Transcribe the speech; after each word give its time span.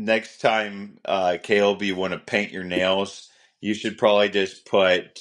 next 0.00 0.38
time, 0.38 0.98
uh, 1.04 1.36
Caleb, 1.42 1.82
you 1.82 1.94
want 1.94 2.12
to 2.12 2.18
paint 2.18 2.52
your 2.52 2.64
nails, 2.64 3.28
you 3.60 3.74
should 3.74 3.98
probably 3.98 4.30
just 4.30 4.64
put 4.64 5.20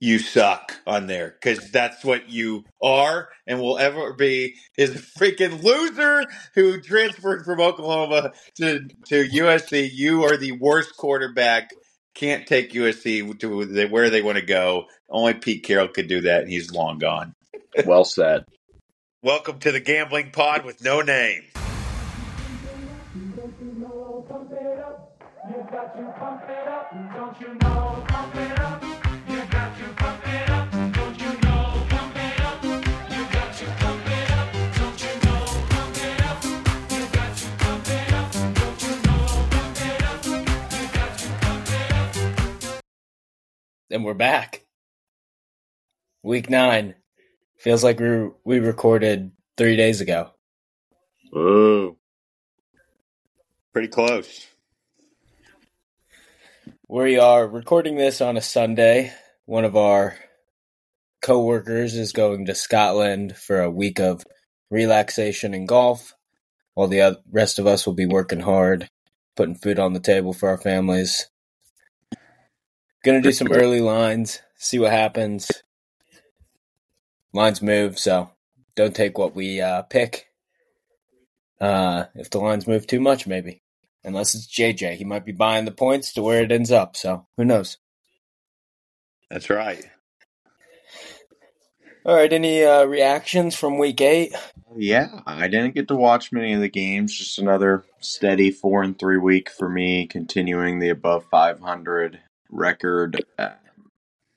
"you 0.00 0.18
suck" 0.18 0.80
on 0.86 1.06
there 1.06 1.36
because 1.40 1.70
that's 1.70 2.04
what 2.04 2.28
you 2.30 2.64
are 2.82 3.28
and 3.46 3.60
will 3.60 3.78
ever 3.78 4.14
be. 4.14 4.56
Is 4.76 4.94
a 4.94 4.98
freaking 4.98 5.62
loser 5.62 6.24
who 6.54 6.80
transferred 6.80 7.44
from 7.44 7.60
Oklahoma 7.60 8.32
to 8.56 8.88
to 9.06 9.28
USC. 9.28 9.90
You 9.92 10.24
are 10.24 10.36
the 10.36 10.52
worst 10.52 10.96
quarterback. 10.96 11.70
Can't 12.14 12.46
take 12.46 12.72
USC 12.72 13.38
to 13.40 13.88
where 13.88 14.10
they 14.10 14.22
want 14.22 14.38
to 14.38 14.44
go. 14.44 14.86
Only 15.08 15.34
Pete 15.34 15.64
Carroll 15.64 15.88
could 15.88 16.08
do 16.08 16.22
that, 16.22 16.42
and 16.42 16.50
he's 16.50 16.72
long 16.72 16.98
gone. 16.98 17.34
Well 17.84 18.04
said. 18.04 18.44
Welcome 19.22 19.58
to 19.60 19.72
the 19.72 19.80
gambling 19.80 20.32
pod 20.32 20.64
with 20.64 20.84
no 20.84 21.00
name. 21.00 21.44
And 27.36 27.64
we're 44.04 44.14
back. 44.14 44.64
Week 46.22 46.48
nine. 46.48 46.94
Feels 47.58 47.82
like 47.82 47.98
we 47.98 48.30
we 48.44 48.60
recorded 48.60 49.32
three 49.56 49.76
days 49.76 50.00
ago. 50.00 50.30
Ooh. 51.34 51.96
Pretty 53.72 53.88
close. 53.88 54.53
We 56.86 57.18
are 57.18 57.48
recording 57.48 57.96
this 57.96 58.20
on 58.20 58.36
a 58.36 58.42
Sunday. 58.42 59.10
One 59.46 59.64
of 59.64 59.74
our 59.74 60.16
co-workers 61.22 61.94
is 61.94 62.12
going 62.12 62.44
to 62.44 62.54
Scotland 62.54 63.34
for 63.38 63.62
a 63.62 63.70
week 63.70 64.00
of 64.00 64.22
relaxation 64.70 65.54
and 65.54 65.66
golf, 65.66 66.12
while 66.74 66.88
the 66.88 67.22
rest 67.32 67.58
of 67.58 67.66
us 67.66 67.86
will 67.86 67.94
be 67.94 68.04
working 68.04 68.40
hard, 68.40 68.90
putting 69.34 69.54
food 69.54 69.78
on 69.78 69.94
the 69.94 69.98
table 69.98 70.34
for 70.34 70.50
our 70.50 70.58
families. 70.58 71.30
Gonna 73.02 73.22
do 73.22 73.32
some 73.32 73.50
early 73.50 73.80
lines, 73.80 74.42
see 74.56 74.78
what 74.78 74.92
happens. 74.92 75.50
Lines 77.32 77.62
move, 77.62 77.98
so 77.98 78.30
don't 78.76 78.94
take 78.94 79.16
what 79.16 79.34
we 79.34 79.58
uh, 79.58 79.82
pick. 79.82 80.26
Uh, 81.58 82.04
if 82.14 82.28
the 82.28 82.40
lines 82.40 82.66
move 82.66 82.86
too 82.86 83.00
much, 83.00 83.26
maybe. 83.26 83.63
Unless 84.04 84.34
it's 84.34 84.46
JJ, 84.46 84.96
he 84.96 85.04
might 85.04 85.24
be 85.24 85.32
buying 85.32 85.64
the 85.64 85.72
points 85.72 86.12
to 86.12 86.22
where 86.22 86.42
it 86.42 86.52
ends 86.52 86.70
up. 86.70 86.96
So 86.96 87.26
who 87.36 87.44
knows? 87.44 87.78
That's 89.30 89.50
right. 89.50 89.84
All 92.04 92.14
right. 92.14 92.32
Any 92.32 92.64
uh, 92.64 92.84
reactions 92.84 93.54
from 93.54 93.78
week 93.78 94.00
eight? 94.00 94.34
Yeah, 94.76 95.20
I 95.26 95.48
didn't 95.48 95.74
get 95.74 95.88
to 95.88 95.96
watch 95.96 96.32
many 96.32 96.52
of 96.52 96.60
the 96.60 96.68
games. 96.68 97.16
Just 97.16 97.38
another 97.38 97.84
steady 98.00 98.50
four 98.50 98.82
and 98.82 98.98
three 98.98 99.18
week 99.18 99.48
for 99.48 99.68
me, 99.68 100.06
continuing 100.06 100.80
the 100.80 100.90
above 100.90 101.24
500 101.30 102.20
record. 102.50 103.24
Uh, 103.38 103.50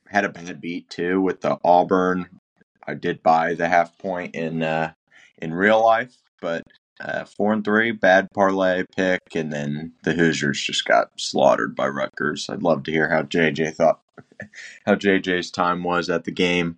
had 0.07 0.25
a 0.25 0.29
bad 0.29 0.61
beat 0.61 0.89
too 0.89 1.21
with 1.21 1.41
the 1.41 1.57
Auburn. 1.63 2.39
I 2.85 2.93
did 2.93 3.21
buy 3.21 3.53
the 3.53 3.67
half 3.67 3.97
point 3.97 4.35
in 4.35 4.63
uh, 4.63 4.93
in 5.39 5.53
real 5.53 5.83
life, 5.83 6.15
but 6.41 6.63
uh, 6.99 7.25
four 7.25 7.53
and 7.53 7.63
three, 7.63 7.91
bad 7.91 8.29
parlay 8.33 8.83
pick, 8.95 9.21
and 9.35 9.51
then 9.51 9.93
the 10.03 10.13
Hoosiers 10.13 10.61
just 10.61 10.85
got 10.85 11.11
slaughtered 11.17 11.75
by 11.75 11.87
Rutgers. 11.87 12.49
I'd 12.49 12.63
love 12.63 12.83
to 12.83 12.91
hear 12.91 13.09
how 13.09 13.23
JJ 13.23 13.75
thought, 13.75 14.01
how 14.85 14.95
JJ's 14.95 15.51
time 15.51 15.83
was 15.83 16.09
at 16.09 16.23
the 16.23 16.31
game. 16.31 16.77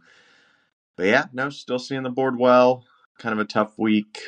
But 0.98 1.08
yeah, 1.08 1.26
no, 1.34 1.50
still 1.50 1.80
seeing 1.80 2.04
the 2.04 2.10
board 2.10 2.38
well. 2.38 2.86
Kind 3.18 3.34
of 3.34 3.40
a 3.40 3.46
tough 3.46 3.78
week 3.78 4.20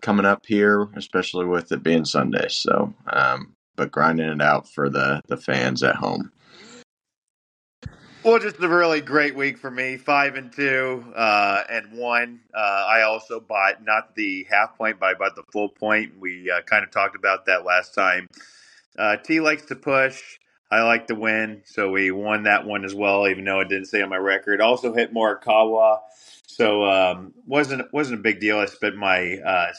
coming 0.00 0.26
up 0.26 0.46
here, 0.46 0.88
especially 0.96 1.46
with 1.46 1.70
it 1.72 1.82
being 1.82 2.04
Sunday. 2.04 2.48
So, 2.48 2.94
um, 3.06 3.54
but 3.76 3.92
grinding 3.92 4.28
it 4.28 4.42
out 4.42 4.68
for 4.68 4.88
the 4.88 5.22
the 5.28 5.36
fans 5.36 5.82
at 5.82 5.96
home. 5.96 6.32
Well, 8.24 8.38
just 8.38 8.60
a 8.62 8.68
really 8.68 9.00
great 9.00 9.34
week 9.34 9.58
for 9.58 9.70
me. 9.70 9.96
Five 9.96 10.36
and 10.36 10.52
two, 10.52 11.04
uh, 11.16 11.64
and 11.70 11.92
one. 11.98 12.40
Uh, 12.54 12.58
I 12.88 13.02
also 13.02 13.40
bought 13.40 13.82
not 13.84 14.14
the 14.14 14.46
half 14.50 14.76
point, 14.76 15.00
but 15.00 15.06
I 15.06 15.14
bought 15.14 15.36
the 15.36 15.44
full 15.52 15.70
point. 15.70 16.20
We 16.20 16.50
uh, 16.50 16.60
kind 16.62 16.84
of 16.84 16.90
talked 16.92 17.16
about 17.16 17.46
that 17.46 17.64
last 17.64 17.94
time. 17.94 18.28
Uh, 18.98 19.16
T 19.16 19.40
likes 19.40 19.64
to 19.66 19.76
push. 19.76 20.22
I 20.70 20.82
like 20.82 21.08
to 21.08 21.14
win, 21.16 21.62
so 21.66 21.90
we 21.90 22.10
won 22.12 22.44
that 22.44 22.66
one 22.66 22.84
as 22.84 22.94
well, 22.94 23.28
even 23.28 23.44
though 23.44 23.60
it 23.60 23.68
didn't 23.70 23.86
say 23.86 24.02
on 24.02 24.10
my 24.10 24.16
record. 24.16 24.60
Also 24.60 24.92
hit 24.94 25.14
Morikawa, 25.14 26.00
so 26.46 26.84
um, 26.84 27.34
wasn't 27.46 27.92
wasn't 27.92 28.20
a 28.20 28.22
big 28.22 28.40
deal. 28.40 28.58
I 28.58 28.66
spent 28.66 28.96
my 28.96 29.38
uh, 29.38 29.72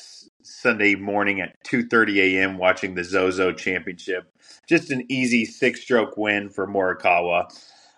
Sunday 0.43 0.95
morning 0.95 1.41
at 1.41 1.55
two 1.63 1.87
thirty 1.87 2.37
a.m. 2.39 2.57
watching 2.57 2.95
the 2.95 3.03
Zozo 3.05 3.53
Championship. 3.53 4.31
Just 4.67 4.91
an 4.91 5.05
easy 5.09 5.45
six 5.45 5.81
stroke 5.81 6.17
win 6.17 6.49
for 6.49 6.67
Morikawa. 6.67 7.47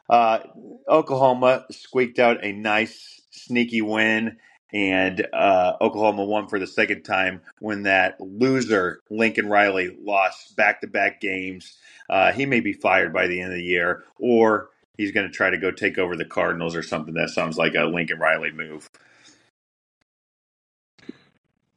Uh, 0.10 0.40
Oklahoma 0.88 1.66
squeaked 1.72 2.20
out 2.20 2.44
a 2.44 2.52
nice, 2.52 3.22
sneaky 3.32 3.82
win, 3.82 4.38
and 4.74 5.26
uh, 5.34 5.74
Oklahoma 5.82 6.26
won 6.26 6.48
for 6.48 6.60
the 6.60 6.68
second 6.68 7.04
time 7.04 7.42
when 7.60 7.84
that 7.84 8.20
loser, 8.20 9.02
Lincoln 9.10 9.48
Riley, 9.48 9.96
lost 10.04 10.56
back 10.56 10.82
to 10.82 10.88
back 10.88 11.22
games. 11.22 11.78
Uh, 12.10 12.32
he 12.32 12.46
may 12.46 12.60
be 12.60 12.74
fired 12.74 13.14
by 13.14 13.28
the 13.28 13.40
end 13.42 13.52
of 13.52 13.58
the 13.58 13.64
year, 13.64 14.04
or 14.20 14.70
he's 14.98 15.12
going 15.12 15.28
to 15.28 15.34
try 15.34 15.50
to 15.50 15.58
go 15.58 15.72
take 15.72 15.98
over 15.98 16.16
the 16.16 16.26
Cardinals 16.26 16.76
or 16.76 16.84
something. 16.84 17.14
That 17.14 17.30
sounds 17.30 17.58
like 17.58 17.74
a 17.76 17.86
Lincoln 17.86 18.20
Riley 18.20 18.52
move. 18.52 18.90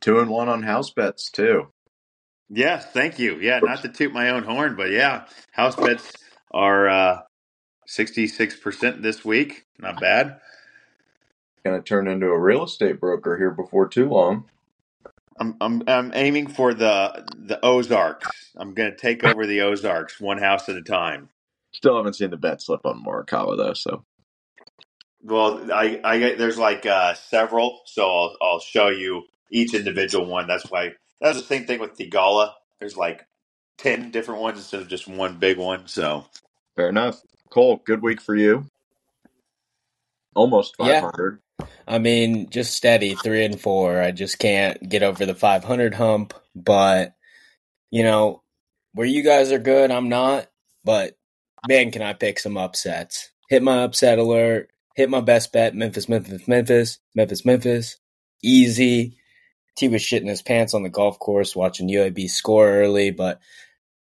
Two 0.01 0.21
and 0.21 0.31
one 0.31 0.49
on 0.49 0.63
house 0.63 0.91
bets, 0.91 1.31
too. 1.31 1.69
Yes, 2.51 2.87
thank 2.93 3.19
you. 3.19 3.39
Yeah, 3.41 3.61
not 3.61 3.83
to 3.83 3.89
toot 3.89 4.13
my 4.13 4.31
own 4.31 4.43
horn, 4.43 4.75
but 4.77 4.91
yeah, 4.91 5.27
house 5.53 5.77
bets 5.77 6.13
are 6.53 6.89
uh, 6.89 7.21
66% 7.89 9.03
this 9.03 9.25
week. 9.25 9.67
Not 9.79 10.01
bad. 10.01 10.41
Going 11.65 11.79
to 11.81 11.85
turn 11.85 12.09
into 12.09 12.29
a 12.29 12.39
real 12.41 12.65
estate 12.65 13.01
broker 13.01 13.39
here 13.39 13.51
before 13.53 13.89
too 13.89 14.09
long. 14.09 14.47
I'm, 15.39 15.57
I'm, 15.61 15.83
I'm 15.89 16.13
aiming 16.15 16.49
for 16.49 16.75
the 16.75 17.27
the 17.37 17.65
Ozarks. 17.65 18.51
I'm 18.57 18.75
going 18.75 18.91
to 18.91 18.97
take 18.97 19.25
over 19.25 19.47
the 19.47 19.63
Ozarks 19.63 20.21
one 20.21 20.39
house 20.39 20.69
at 20.69 20.77
a 20.77 20.83
time. 20.83 21.31
Still 21.73 21.97
haven't 21.97 22.15
seen 22.15 22.31
the 22.31 22.37
bet 22.39 22.63
slip 22.63 22.87
on 22.87 23.05
Morikawa 23.05 23.57
though, 23.57 23.75
so. 23.75 24.05
Well, 25.23 25.73
I, 25.73 26.01
I 26.05 26.19
there's 26.37 26.59
like 26.59 26.87
uh, 26.87 27.15
several, 27.15 27.81
so 27.87 28.05
I'll, 28.09 28.37
I'll 28.43 28.61
show 28.61 28.89
you 28.89 29.25
each 29.51 29.75
individual 29.75 30.27
one. 30.27 30.47
That's 30.47 30.71
why 30.71 30.93
that's 31.21 31.39
the 31.39 31.45
same 31.47 31.67
thing 31.67 31.81
with 31.81 31.97
the 31.97 32.07
Gala. 32.09 32.55
There's 32.81 32.97
like 32.97 33.27
ten 33.79 34.13
different 34.13 34.43
ones 34.43 34.59
instead 34.59 34.81
of 34.83 34.89
just 34.89 35.09
one 35.09 35.39
big 35.39 35.59
one. 35.59 35.89
So 35.89 36.27
fair 36.77 36.89
enough. 36.91 37.23
Cole, 37.51 37.83
good 37.85 38.03
week 38.03 38.21
for 38.21 38.35
you. 38.35 38.67
Almost 40.35 40.77
500. 40.77 41.41
Yeah. 41.59 41.67
I 41.87 41.99
mean, 41.99 42.51
just 42.51 42.75
steady, 42.75 43.15
three 43.15 43.45
and 43.45 43.61
four. 43.61 44.01
I 44.01 44.11
just 44.11 44.39
can't 44.39 44.89
get 44.89 45.03
over 45.03 45.27
the 45.27 45.35
500 45.35 45.95
hump. 45.95 46.35
But, 46.55 47.15
you 47.91 48.03
know, 48.03 48.43
where 48.93 49.07
you 49.07 49.23
guys 49.23 49.53
are 49.53 49.59
good, 49.59 49.91
I'm 49.91 50.09
not. 50.09 50.47
But, 50.85 51.17
man, 51.67 51.91
can 51.91 52.03
I 52.03 52.13
pick 52.13 52.39
some 52.39 52.57
upsets? 52.57 53.31
Hit 53.49 53.63
my 53.63 53.83
upset 53.83 54.19
alert. 54.19 54.71
Hit 54.95 55.09
my 55.09 55.21
best 55.21 55.53
bet 55.53 55.75
Memphis, 55.75 56.09
Memphis, 56.09 56.47
Memphis, 56.47 56.99
Memphis, 57.15 57.45
Memphis. 57.45 57.97
Easy. 58.43 59.17
T 59.77 59.89
was 59.89 60.03
shitting 60.03 60.29
his 60.29 60.43
pants 60.43 60.75
on 60.75 60.83
the 60.83 60.89
golf 60.89 61.19
course 61.19 61.55
watching 61.55 61.89
UAB 61.89 62.29
score 62.29 62.69
early, 62.69 63.13
but 63.13 63.41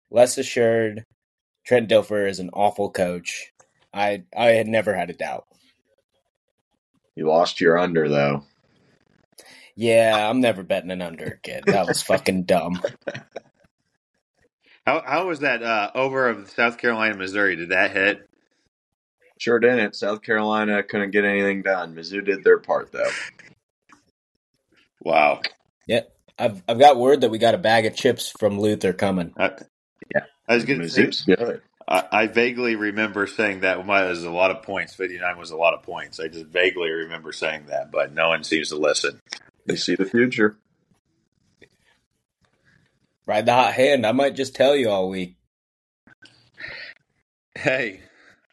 less 0.10 0.38
assured. 0.38 1.06
Trent 1.70 1.88
Dilfer 1.88 2.28
is 2.28 2.40
an 2.40 2.50
awful 2.52 2.90
coach. 2.90 3.54
I 3.94 4.24
I 4.36 4.46
had 4.54 4.66
never 4.66 4.96
had 4.96 5.12
a 5.12 5.14
doubt. 5.14 5.46
You 7.14 7.28
lost 7.28 7.62
your 7.62 7.78
under 7.78 8.10
though. 8.10 8.44
Yeah, 9.76 10.28
I'm 10.28 10.42
never 10.42 10.64
betting 10.64 10.90
an 10.90 11.04
under 11.04 11.26
again. 11.26 11.62
That 11.68 11.86
was 11.86 12.02
fucking 12.02 12.46
dumb. 12.46 12.82
How 14.84 15.04
how 15.06 15.28
was 15.28 15.42
that 15.42 15.62
uh, 15.62 15.92
over 15.94 16.30
of 16.30 16.50
South 16.50 16.80
Carolina, 16.80 17.16
Missouri? 17.16 17.56
Did 17.56 17.70
that 17.70 17.92
hit? 17.92 18.28
Sure 19.38 19.60
didn't. 19.60 19.96
South 19.96 20.24
Carolina 20.24 20.82
couldn't 20.82 21.12
get 21.12 21.24
anything 21.24 21.62
done. 21.62 21.94
Mizzou 21.94 22.26
did 22.26 22.44
their 22.44 22.58
part 22.58 22.92
though. 22.92 23.12
Wow. 25.02 25.42
Yep. 25.88 26.12
I've 26.40 26.64
I've 26.68 26.80
got 26.80 26.98
word 26.98 27.22
that 27.22 27.30
we 27.30 27.38
got 27.38 27.54
a 27.54 27.60
bag 27.60 27.86
of 27.86 27.96
chips 27.96 28.34
from 28.40 28.60
Luther 28.60 28.92
coming. 28.92 29.34
Uh, 29.38 29.50
yeah. 30.16 30.24
I 30.50 30.56
was 30.56 30.66
going 30.66 30.80
to 30.82 30.90
say, 30.90 31.12
good. 31.28 31.62
I, 31.88 32.04
I, 32.12 32.28
vaguely 32.28 32.76
remember 32.76 33.28
saying 33.28 33.60
that 33.60 33.86
was 33.86 34.24
a 34.24 34.32
lot 34.32 34.50
of 34.50 34.64
points. 34.64 34.96
59 34.96 35.38
was 35.38 35.52
a 35.52 35.56
lot 35.56 35.76
of 35.76 35.84
points. 35.84 36.20
I 36.20 36.28
just 36.28 36.48
vaguely 36.48 36.90
remember 36.90 37.32
saying 37.32 37.68
that, 37.68 37.92
but 37.92 38.16
no 38.16 38.30
one 38.30 38.44
seems 38.44 38.70
to 38.70 38.76
listen. 38.76 39.22
They 39.68 39.76
see 39.76 39.94
the 39.94 40.06
future. 40.06 40.58
ride 43.28 43.46
the 43.46 43.54
hot 43.54 43.74
hand. 43.74 44.08
I 44.08 44.12
might 44.12 44.36
just 44.36 44.56
tell 44.56 44.76
you 44.76 44.90
all 44.90 45.08
week. 45.08 45.36
Hey, 47.54 48.02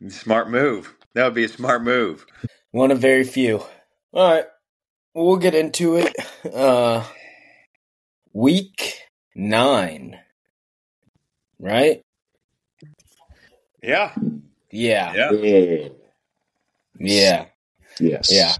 smart 0.08 0.50
move. 0.50 0.94
That 1.14 1.24
would 1.24 1.34
be 1.34 1.44
a 1.44 1.48
smart 1.48 1.82
move. 1.82 2.26
One 2.72 2.90
of 2.90 2.98
very 2.98 3.24
few. 3.24 3.64
All 4.12 4.32
right, 4.34 4.44
we'll 5.14 5.36
get 5.36 5.54
into 5.54 5.96
it. 5.96 6.14
Uh, 6.44 7.04
week 8.32 9.00
nine, 9.34 10.18
right? 11.60 12.02
Yeah. 13.82 14.14
Yeah, 14.70 15.16
Yeah. 15.16 15.32
Yeah. 15.32 15.88
yeah, 16.98 17.46
Yes. 18.00 18.28
yeah. 18.28 18.58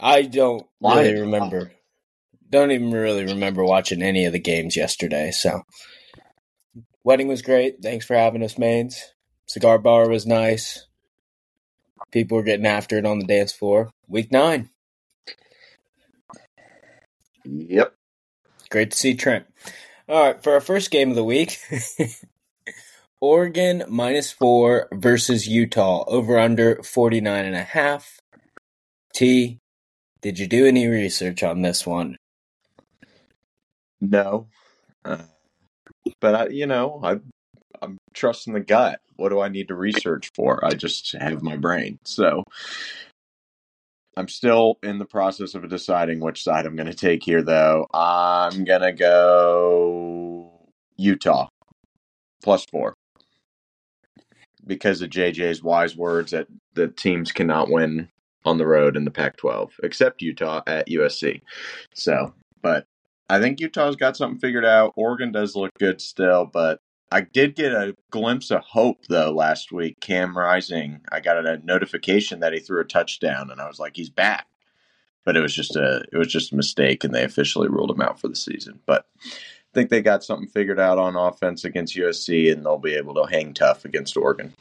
I 0.00 0.22
don't 0.22 0.66
Line 0.80 1.06
really 1.06 1.12
it 1.12 1.18
up. 1.40 1.56
remember. 1.56 1.72
Don't 2.50 2.72
even 2.72 2.92
really 2.92 3.24
remember 3.26 3.64
watching 3.64 4.02
any 4.02 4.26
of 4.26 4.32
the 4.32 4.38
games 4.40 4.76
yesterday. 4.76 5.32
So, 5.32 5.62
wedding 7.04 7.28
was 7.28 7.42
great. 7.42 7.82
Thanks 7.82 8.06
for 8.06 8.16
having 8.16 8.42
us, 8.44 8.58
mains. 8.58 9.02
Cigar 9.48 9.78
bar 9.78 10.08
was 10.08 10.26
nice. 10.26 10.86
People 12.12 12.38
were 12.38 12.44
getting 12.44 12.66
after 12.66 12.98
it 12.98 13.06
on 13.06 13.18
the 13.20 13.26
dance 13.26 13.52
floor. 13.52 13.90
Week 14.08 14.32
nine, 14.32 14.70
Yep. 17.44 17.94
great 18.70 18.92
to 18.92 18.96
see 18.98 19.14
Trent. 19.14 19.46
All 20.08 20.24
right, 20.24 20.42
for 20.42 20.54
our 20.54 20.60
first 20.62 20.90
game 20.90 21.10
of 21.10 21.16
the 21.16 21.24
week, 21.24 21.58
Oregon 23.20 23.84
minus 23.88 24.32
four 24.32 24.88
versus 24.90 25.46
Utah 25.46 26.04
over 26.06 26.38
under 26.38 26.82
49 26.82 27.44
and 27.44 27.54
a 27.54 27.62
half. 27.62 28.18
T, 29.12 29.58
did 30.22 30.38
you 30.38 30.46
do 30.46 30.64
any 30.64 30.86
research 30.86 31.42
on 31.42 31.60
this 31.60 31.86
one? 31.86 32.16
No. 34.00 34.46
Uh, 35.04 35.24
but 36.22 36.34
I, 36.34 36.48
you 36.48 36.64
know, 36.64 37.00
I, 37.04 37.16
I'm 37.82 37.98
trusting 38.14 38.54
the 38.54 38.60
gut. 38.60 39.00
What 39.16 39.28
do 39.28 39.40
I 39.40 39.48
need 39.48 39.68
to 39.68 39.74
research 39.74 40.30
for? 40.34 40.64
I 40.64 40.70
just 40.70 41.12
have 41.12 41.42
my 41.42 41.58
brain. 41.58 41.98
So 42.06 42.44
I'm 44.18 44.26
still 44.26 44.80
in 44.82 44.98
the 44.98 45.04
process 45.04 45.54
of 45.54 45.68
deciding 45.68 46.18
which 46.18 46.42
side 46.42 46.66
I'm 46.66 46.74
going 46.74 46.90
to 46.90 46.94
take 46.94 47.22
here, 47.22 47.40
though. 47.40 47.86
I'm 47.94 48.64
going 48.64 48.80
to 48.80 48.92
go 48.92 50.50
Utah 50.96 51.46
plus 52.42 52.64
four 52.68 52.94
because 54.66 55.02
of 55.02 55.10
JJ's 55.10 55.62
wise 55.62 55.96
words 55.96 56.32
that 56.32 56.48
the 56.74 56.88
teams 56.88 57.30
cannot 57.30 57.70
win 57.70 58.08
on 58.44 58.58
the 58.58 58.66
road 58.66 58.96
in 58.96 59.04
the 59.04 59.12
Pac 59.12 59.36
12, 59.36 59.74
except 59.84 60.20
Utah 60.20 60.62
at 60.66 60.88
USC. 60.88 61.40
So, 61.94 62.34
but 62.60 62.86
I 63.28 63.38
think 63.38 63.60
Utah's 63.60 63.94
got 63.94 64.16
something 64.16 64.40
figured 64.40 64.64
out. 64.64 64.94
Oregon 64.96 65.30
does 65.30 65.54
look 65.54 65.70
good 65.78 66.00
still, 66.00 66.44
but 66.44 66.80
I 67.10 67.22
did 67.22 67.54
get 67.54 67.72
a 67.72 67.96
glimpse 68.10 68.50
of 68.50 68.62
hope 68.62 69.06
though 69.08 69.30
last 69.30 69.72
week. 69.72 70.00
Cam 70.00 70.36
Rising, 70.36 71.00
I 71.10 71.20
got 71.20 71.44
a 71.44 71.58
notification 71.64 72.40
that 72.40 72.52
he 72.52 72.60
threw 72.60 72.80
a 72.80 72.84
touchdown, 72.84 73.50
and 73.50 73.60
I 73.60 73.66
was 73.66 73.78
like, 73.78 73.96
he's 73.96 74.10
back. 74.10 74.46
But 75.24 75.36
it 75.36 75.40
was 75.40 75.54
just 75.54 75.76
a 75.76 76.04
it 76.12 76.16
was 76.16 76.28
just 76.28 76.52
a 76.52 76.56
mistake, 76.56 77.04
and 77.04 77.14
they 77.14 77.24
officially 77.24 77.68
ruled 77.68 77.90
him 77.90 78.00
out 78.00 78.20
for 78.20 78.28
the 78.28 78.36
season. 78.36 78.80
But 78.86 79.06
I 79.24 79.74
think 79.74 79.90
they 79.90 80.02
got 80.02 80.24
something 80.24 80.48
figured 80.48 80.80
out 80.80 80.98
on 80.98 81.16
offense 81.16 81.64
against 81.64 81.96
USC, 81.96 82.52
and 82.52 82.64
they'll 82.64 82.78
be 82.78 82.94
able 82.94 83.14
to 83.14 83.30
hang 83.30 83.54
tough 83.54 83.84
against 83.84 84.16
Oregon. 84.16 84.54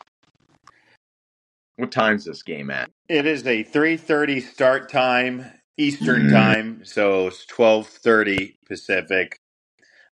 What 1.78 1.92
time's 1.92 2.26
this 2.26 2.44
game 2.44 2.70
at? 2.70 2.90
It 3.08 3.26
is 3.26 3.46
a 3.46 3.64
3:30 3.64 4.42
start 4.42 4.90
time 4.90 5.46
Eastern 5.78 6.32
time, 6.32 6.84
so 6.84 7.28
it's 7.28 7.46
12:30 7.46 8.58
Pacific. 8.68 9.40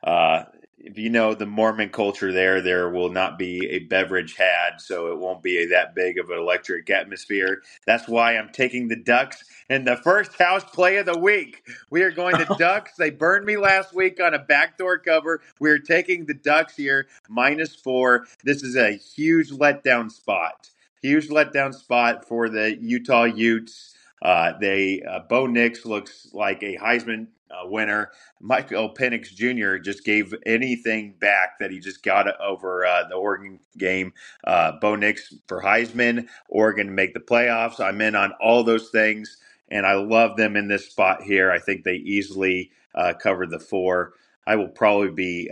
Uh, 0.04 0.44
if 0.84 0.98
you 0.98 1.10
know 1.10 1.34
the 1.34 1.46
Mormon 1.46 1.90
culture 1.90 2.32
there, 2.32 2.62
there 2.62 2.90
will 2.90 3.10
not 3.10 3.38
be 3.38 3.68
a 3.70 3.80
beverage 3.80 4.36
had, 4.36 4.80
so 4.80 5.12
it 5.12 5.20
won't 5.20 5.44
be 5.44 5.66
that 5.68 5.96
big 5.96 6.18
of 6.18 6.30
an 6.30 6.38
electric 6.40 6.90
atmosphere. 6.90 7.62
That's 7.86 8.08
why 8.08 8.38
I'm 8.38 8.50
taking 8.50 8.88
the 8.88 8.96
Ducks 8.96 9.44
in 9.70 9.86
the 9.86 9.98
first 9.98 10.38
house 10.38 10.64
play 10.64 10.98
of 10.98 11.06
the 11.06 11.18
week. 11.18 11.64
We 11.90 12.04
are 12.04 12.12
going 12.12 12.38
to 12.38 12.56
Ducks. 12.60 12.94
They 12.98 13.10
burned 13.10 13.46
me 13.46 13.58
last 13.58 13.94
week 13.94 14.22
on 14.22 14.34
a 14.34 14.40
backdoor 14.40 15.00
cover. 15.00 15.42
We 15.60 15.70
are 15.70 15.80
taking 15.80 16.26
the 16.26 16.34
Ducks 16.34 16.76
here 16.76 17.08
minus 17.30 17.76
four. 17.76 18.26
This 18.44 18.64
is 18.64 18.76
a 18.76 18.92
huge 18.92 19.52
letdown 19.52 20.12
spot. 20.12 20.70
Huge 21.02 21.30
letdown 21.30 21.74
spot 21.74 22.28
for 22.28 22.50
the 22.50 22.78
Utah 22.80 23.24
Utes. 23.26 23.96
Uh, 24.22 24.54
they 24.60 25.02
uh, 25.02 25.20
Bo 25.28 25.48
Nix 25.48 25.86
looks 25.86 26.30
like 26.34 26.62
a 26.62 26.78
Heisman 26.78 27.28
uh, 27.50 27.68
winner. 27.68 28.12
Michael 28.40 28.94
Penix 28.94 29.34
Jr. 29.34 29.78
just 29.78 30.04
gave 30.04 30.34
anything 30.46 31.16
back 31.20 31.60
that 31.60 31.72
he 31.72 31.80
just 31.80 32.04
got 32.04 32.28
over 32.40 32.86
uh, 32.86 33.08
the 33.10 33.16
Oregon 33.16 33.60
game. 33.78 34.14
Uh, 34.44 34.74
Bo 34.80 34.96
Nix 34.96 35.34
for 35.48 35.62
Heisman, 35.62 36.28
Oregon 36.50 36.88
to 36.88 36.94
make 36.94 37.14
the 37.14 37.20
playoffs. 37.20 37.80
I'm 37.80 38.02
in 38.02 38.16
on 38.16 38.34
all 38.40 38.64
those 38.64 38.90
things, 38.90 39.38
and 39.70 39.86
I 39.86 39.96
love 39.96 40.38
them 40.38 40.56
in 40.56 40.68
this 40.68 40.88
spot 40.90 41.24
here. 41.24 41.52
I 41.52 41.60
think 41.60 41.84
they 41.84 41.96
easily 41.96 42.72
cover 43.20 43.48
the 43.48 43.60
four. 43.60 44.14
I 44.46 44.56
will 44.56 44.68
probably 44.68 45.12
be 45.12 45.50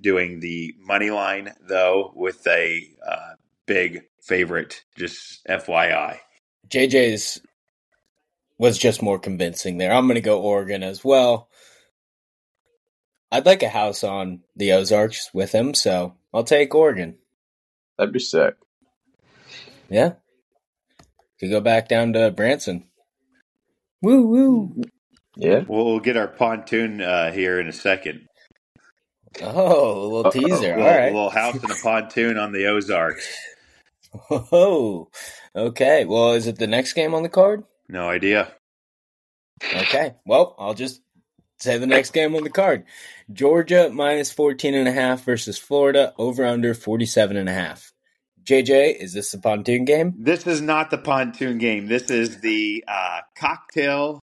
doing 0.00 0.40
the 0.40 0.74
money 0.80 1.10
line 1.10 1.52
though 1.60 2.12
with 2.14 2.46
a 2.46 2.86
big 3.66 4.02
favorite. 4.20 4.84
Just 4.96 5.44
FYI. 5.46 6.18
JJ's 6.68 7.40
was 8.58 8.78
just 8.78 9.02
more 9.02 9.18
convincing 9.18 9.78
there. 9.78 9.92
I'm 9.92 10.06
going 10.06 10.14
to 10.16 10.20
go 10.20 10.40
Oregon 10.40 10.82
as 10.82 11.04
well. 11.04 11.48
I'd 13.30 13.46
like 13.46 13.62
a 13.62 13.68
house 13.68 14.04
on 14.04 14.40
the 14.54 14.72
Ozarks 14.72 15.30
with 15.34 15.52
him, 15.52 15.74
so 15.74 16.14
I'll 16.32 16.44
take 16.44 16.74
Oregon. 16.74 17.16
That'd 17.98 18.12
be 18.12 18.20
sick. 18.20 18.54
Yeah. 19.88 20.14
Could 21.40 21.50
go 21.50 21.60
back 21.60 21.88
down 21.88 22.12
to 22.14 22.30
Branson. 22.30 22.84
Woo 24.00 24.26
woo. 24.26 24.82
Yeah. 25.36 25.64
We'll, 25.66 25.84
we'll 25.84 26.00
get 26.00 26.16
our 26.16 26.28
pontoon 26.28 27.00
uh, 27.02 27.32
here 27.32 27.60
in 27.60 27.68
a 27.68 27.72
second. 27.72 28.26
Oh, 29.42 29.92
a 29.92 30.06
little 30.06 30.26
Uh-oh. 30.26 30.30
teaser. 30.30 30.74
All 30.74 30.80
right. 30.80 31.00
A 31.00 31.04
little, 31.06 31.24
little 31.24 31.30
house 31.30 31.56
and 31.62 31.70
a 31.70 31.74
pontoon 31.82 32.38
on 32.38 32.52
the 32.52 32.66
Ozarks. 32.66 33.34
Oh, 34.30 35.10
okay. 35.54 36.06
Well, 36.06 36.32
is 36.32 36.46
it 36.46 36.56
the 36.58 36.66
next 36.66 36.94
game 36.94 37.12
on 37.12 37.22
the 37.22 37.28
card? 37.28 37.64
No 37.88 38.08
idea. 38.08 38.52
Okay. 39.62 40.14
Well, 40.24 40.54
I'll 40.58 40.74
just 40.74 41.00
say 41.58 41.78
the 41.78 41.86
next 41.86 42.12
game 42.12 42.34
on 42.34 42.44
the 42.44 42.50
card. 42.50 42.84
Georgia 43.32 43.90
minus 43.92 44.32
14 44.32 44.74
and 44.74 44.88
a 44.88 44.92
half 44.92 45.24
versus 45.24 45.58
Florida 45.58 46.12
over 46.18 46.44
under 46.44 46.74
47 46.74 47.36
and 47.36 47.48
a 47.48 47.52
half. 47.52 47.92
JJ, 48.44 48.96
is 49.00 49.12
this 49.12 49.32
the 49.32 49.38
pontoon 49.38 49.84
game? 49.84 50.14
This 50.18 50.46
is 50.46 50.60
not 50.60 50.90
the 50.90 50.98
pontoon 50.98 51.58
game. 51.58 51.86
This 51.88 52.10
is 52.10 52.40
the 52.40 52.84
uh, 52.86 53.22
cocktail 53.36 54.20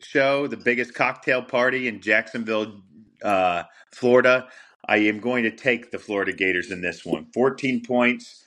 show, 0.00 0.46
the 0.46 0.56
biggest 0.56 0.94
cocktail 0.94 1.42
party 1.42 1.86
in 1.86 2.00
Jacksonville, 2.00 2.80
uh, 3.22 3.64
Florida. 3.92 4.48
I 4.88 4.98
am 4.98 5.20
going 5.20 5.42
to 5.42 5.50
take 5.50 5.90
the 5.90 5.98
Florida 5.98 6.32
Gators 6.32 6.70
in 6.70 6.80
this 6.80 7.04
one. 7.04 7.26
14 7.34 7.82
points, 7.84 8.46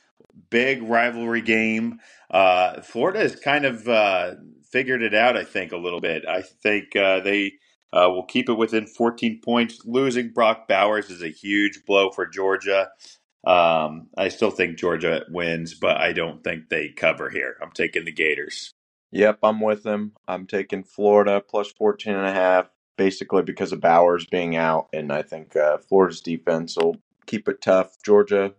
big 0.50 0.82
rivalry 0.82 1.42
game. 1.42 2.00
Uh, 2.32 2.82
Florida 2.82 3.20
is 3.20 3.36
kind 3.36 3.66
of 3.66 3.88
uh, 3.88 4.36
figured 4.72 5.02
it 5.02 5.14
out, 5.14 5.38
I 5.38 5.44
think, 5.44 5.72
a 5.72 5.78
little 5.78 6.02
bit. 6.02 6.26
I 6.28 6.42
think 6.42 6.96
uh, 6.96 7.22
they 7.22 7.54
uh, 7.92 8.10
will 8.10 8.26
keep 8.26 8.50
it 8.50 8.54
within 8.58 8.88
14 8.88 9.42
points. 9.44 9.82
Losing 9.86 10.32
Brock 10.32 10.68
Bowers 10.68 11.10
is 11.10 11.24
a 11.24 11.30
huge 11.30 11.86
blow 11.86 12.12
for 12.12 12.26
Georgia. 12.26 12.90
Um, 13.46 14.10
I 14.18 14.30
still 14.30 14.52
think 14.52 14.78
Georgia 14.78 15.26
wins, 15.30 15.74
but 15.74 15.98
I 15.98 16.14
don't 16.14 16.44
think 16.44 16.70
they 16.70 16.90
cover 16.90 17.30
here. 17.30 17.56
I'm 17.62 17.72
taking 17.72 18.06
the 18.06 18.12
Gators. 18.12 18.74
Yep, 19.12 19.40
I'm 19.44 19.60
with 19.60 19.84
them. 19.84 20.14
I'm 20.28 20.46
taking 20.46 20.84
Florida 20.84 21.42
plus 21.42 21.72
14 21.72 22.14
and 22.14 22.28
a 22.28 22.34
half, 22.34 22.70
basically 22.98 23.42
because 23.42 23.72
of 23.72 23.82
Bowers 23.82 24.26
being 24.28 24.56
out, 24.56 24.90
and 24.94 25.12
I 25.12 25.24
think 25.24 25.56
uh, 25.56 25.78
Florida's 25.80 26.22
defense 26.22 26.78
will 26.78 26.98
keep 27.26 27.48
it 27.48 27.62
tough. 27.62 27.98
Georgia 28.06 28.54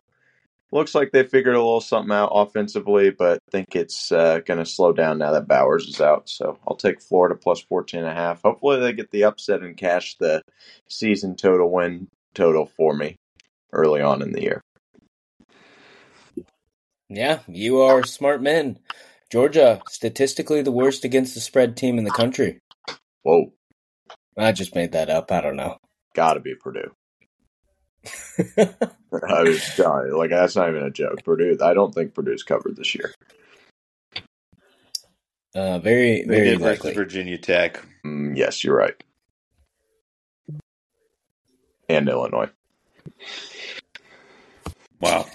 looks 0.72 0.94
like 0.94 1.10
they 1.12 1.22
figured 1.24 1.54
a 1.54 1.58
little 1.58 1.80
something 1.80 2.14
out 2.14 2.30
offensively, 2.32 3.10
but 3.10 3.38
I 3.48 3.50
think 3.50 3.74
it's 3.74 4.12
uh, 4.12 4.40
going 4.40 4.58
to 4.58 4.66
slow 4.66 4.92
down 4.92 5.18
now 5.18 5.32
that 5.32 5.48
Bowers 5.48 5.86
is 5.86 6.00
out. 6.00 6.28
So 6.28 6.58
I'll 6.66 6.76
take 6.76 7.00
Florida 7.00 7.34
plus 7.34 7.60
14 7.60 8.00
and 8.00 8.08
a 8.08 8.14
half. 8.14 8.42
Hopefully 8.42 8.80
they 8.80 8.92
get 8.92 9.10
the 9.10 9.24
upset 9.24 9.62
and 9.62 9.76
cash 9.76 10.16
the 10.18 10.42
season 10.88 11.36
total 11.36 11.70
win 11.70 12.08
total 12.34 12.66
for 12.66 12.94
me 12.94 13.16
early 13.72 14.00
on 14.00 14.22
in 14.22 14.32
the 14.32 14.42
year. 14.42 14.60
Yeah, 17.08 17.40
you 17.48 17.80
are 17.80 18.04
smart 18.04 18.40
men. 18.40 18.78
Georgia, 19.30 19.82
statistically 19.88 20.62
the 20.62 20.72
worst 20.72 21.04
against 21.04 21.34
the 21.34 21.40
spread 21.40 21.76
team 21.76 21.98
in 21.98 22.04
the 22.04 22.10
country. 22.10 22.58
Whoa, 23.22 23.52
I 24.38 24.52
just 24.52 24.74
made 24.74 24.92
that 24.92 25.10
up. 25.10 25.32
I 25.32 25.40
don't 25.40 25.56
know. 25.56 25.78
gotta 26.14 26.40
be 26.40 26.54
Purdue. 26.54 26.92
I 28.58 29.42
was 29.42 29.72
telling 29.76 30.08
you, 30.08 30.18
like 30.18 30.30
that's 30.30 30.56
not 30.56 30.68
even 30.70 30.82
a 30.84 30.90
joke. 30.90 31.24
Purdue, 31.24 31.58
I 31.62 31.74
don't 31.74 31.94
think 31.94 32.14
Purdue's 32.14 32.42
covered 32.42 32.76
this 32.76 32.94
year. 32.94 33.12
uh, 35.54 35.78
very, 35.80 36.24
They 36.24 36.40
very 36.40 36.42
did 36.42 36.60
versus 36.60 36.84
likely. 36.84 36.94
Virginia 36.94 37.38
Tech. 37.38 37.84
Mm, 38.06 38.36
yes, 38.36 38.64
you're 38.64 38.76
right. 38.76 38.94
And 41.88 42.08
Illinois. 42.08 42.50
Wow. 45.00 45.26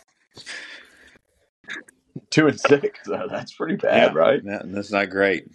Two 2.29 2.48
and 2.48 2.60
six. 2.60 3.00
though. 3.05 3.27
that's 3.29 3.53
pretty 3.53 3.75
bad, 3.77 4.13
Yeah, 4.15 4.19
right? 4.19 4.43
that- 4.45 4.72
that's 4.72 4.91
not 4.91 5.10
great. 5.10 5.48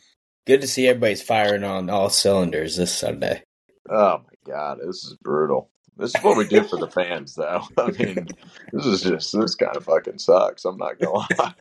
Good 0.46 0.62
to 0.62 0.66
see 0.68 0.88
everybody's 0.88 1.22
firing 1.22 1.64
on 1.64 1.90
all 1.90 2.10
cylinders 2.10 2.76
this 2.76 2.92
Sunday. 2.96 3.42
Oh 3.88 4.18
my 4.18 4.52
god, 4.52 4.78
this 4.80 5.04
is 5.04 5.16
brutal. 5.22 5.70
This 6.00 6.14
is 6.14 6.24
what 6.24 6.36
we 6.36 6.46
do 6.46 6.64
for 6.64 6.78
the 6.78 6.88
fans, 6.88 7.34
though. 7.34 7.62
I 7.78 7.90
mean, 7.98 8.28
this 8.72 8.86
is 8.86 9.02
just 9.02 9.38
this 9.38 9.54
kind 9.54 9.76
of 9.76 9.84
fucking 9.84 10.18
sucks. 10.18 10.64
I'm 10.64 10.78
not 10.78 10.98
gonna 10.98 11.12
lie. 11.12 11.26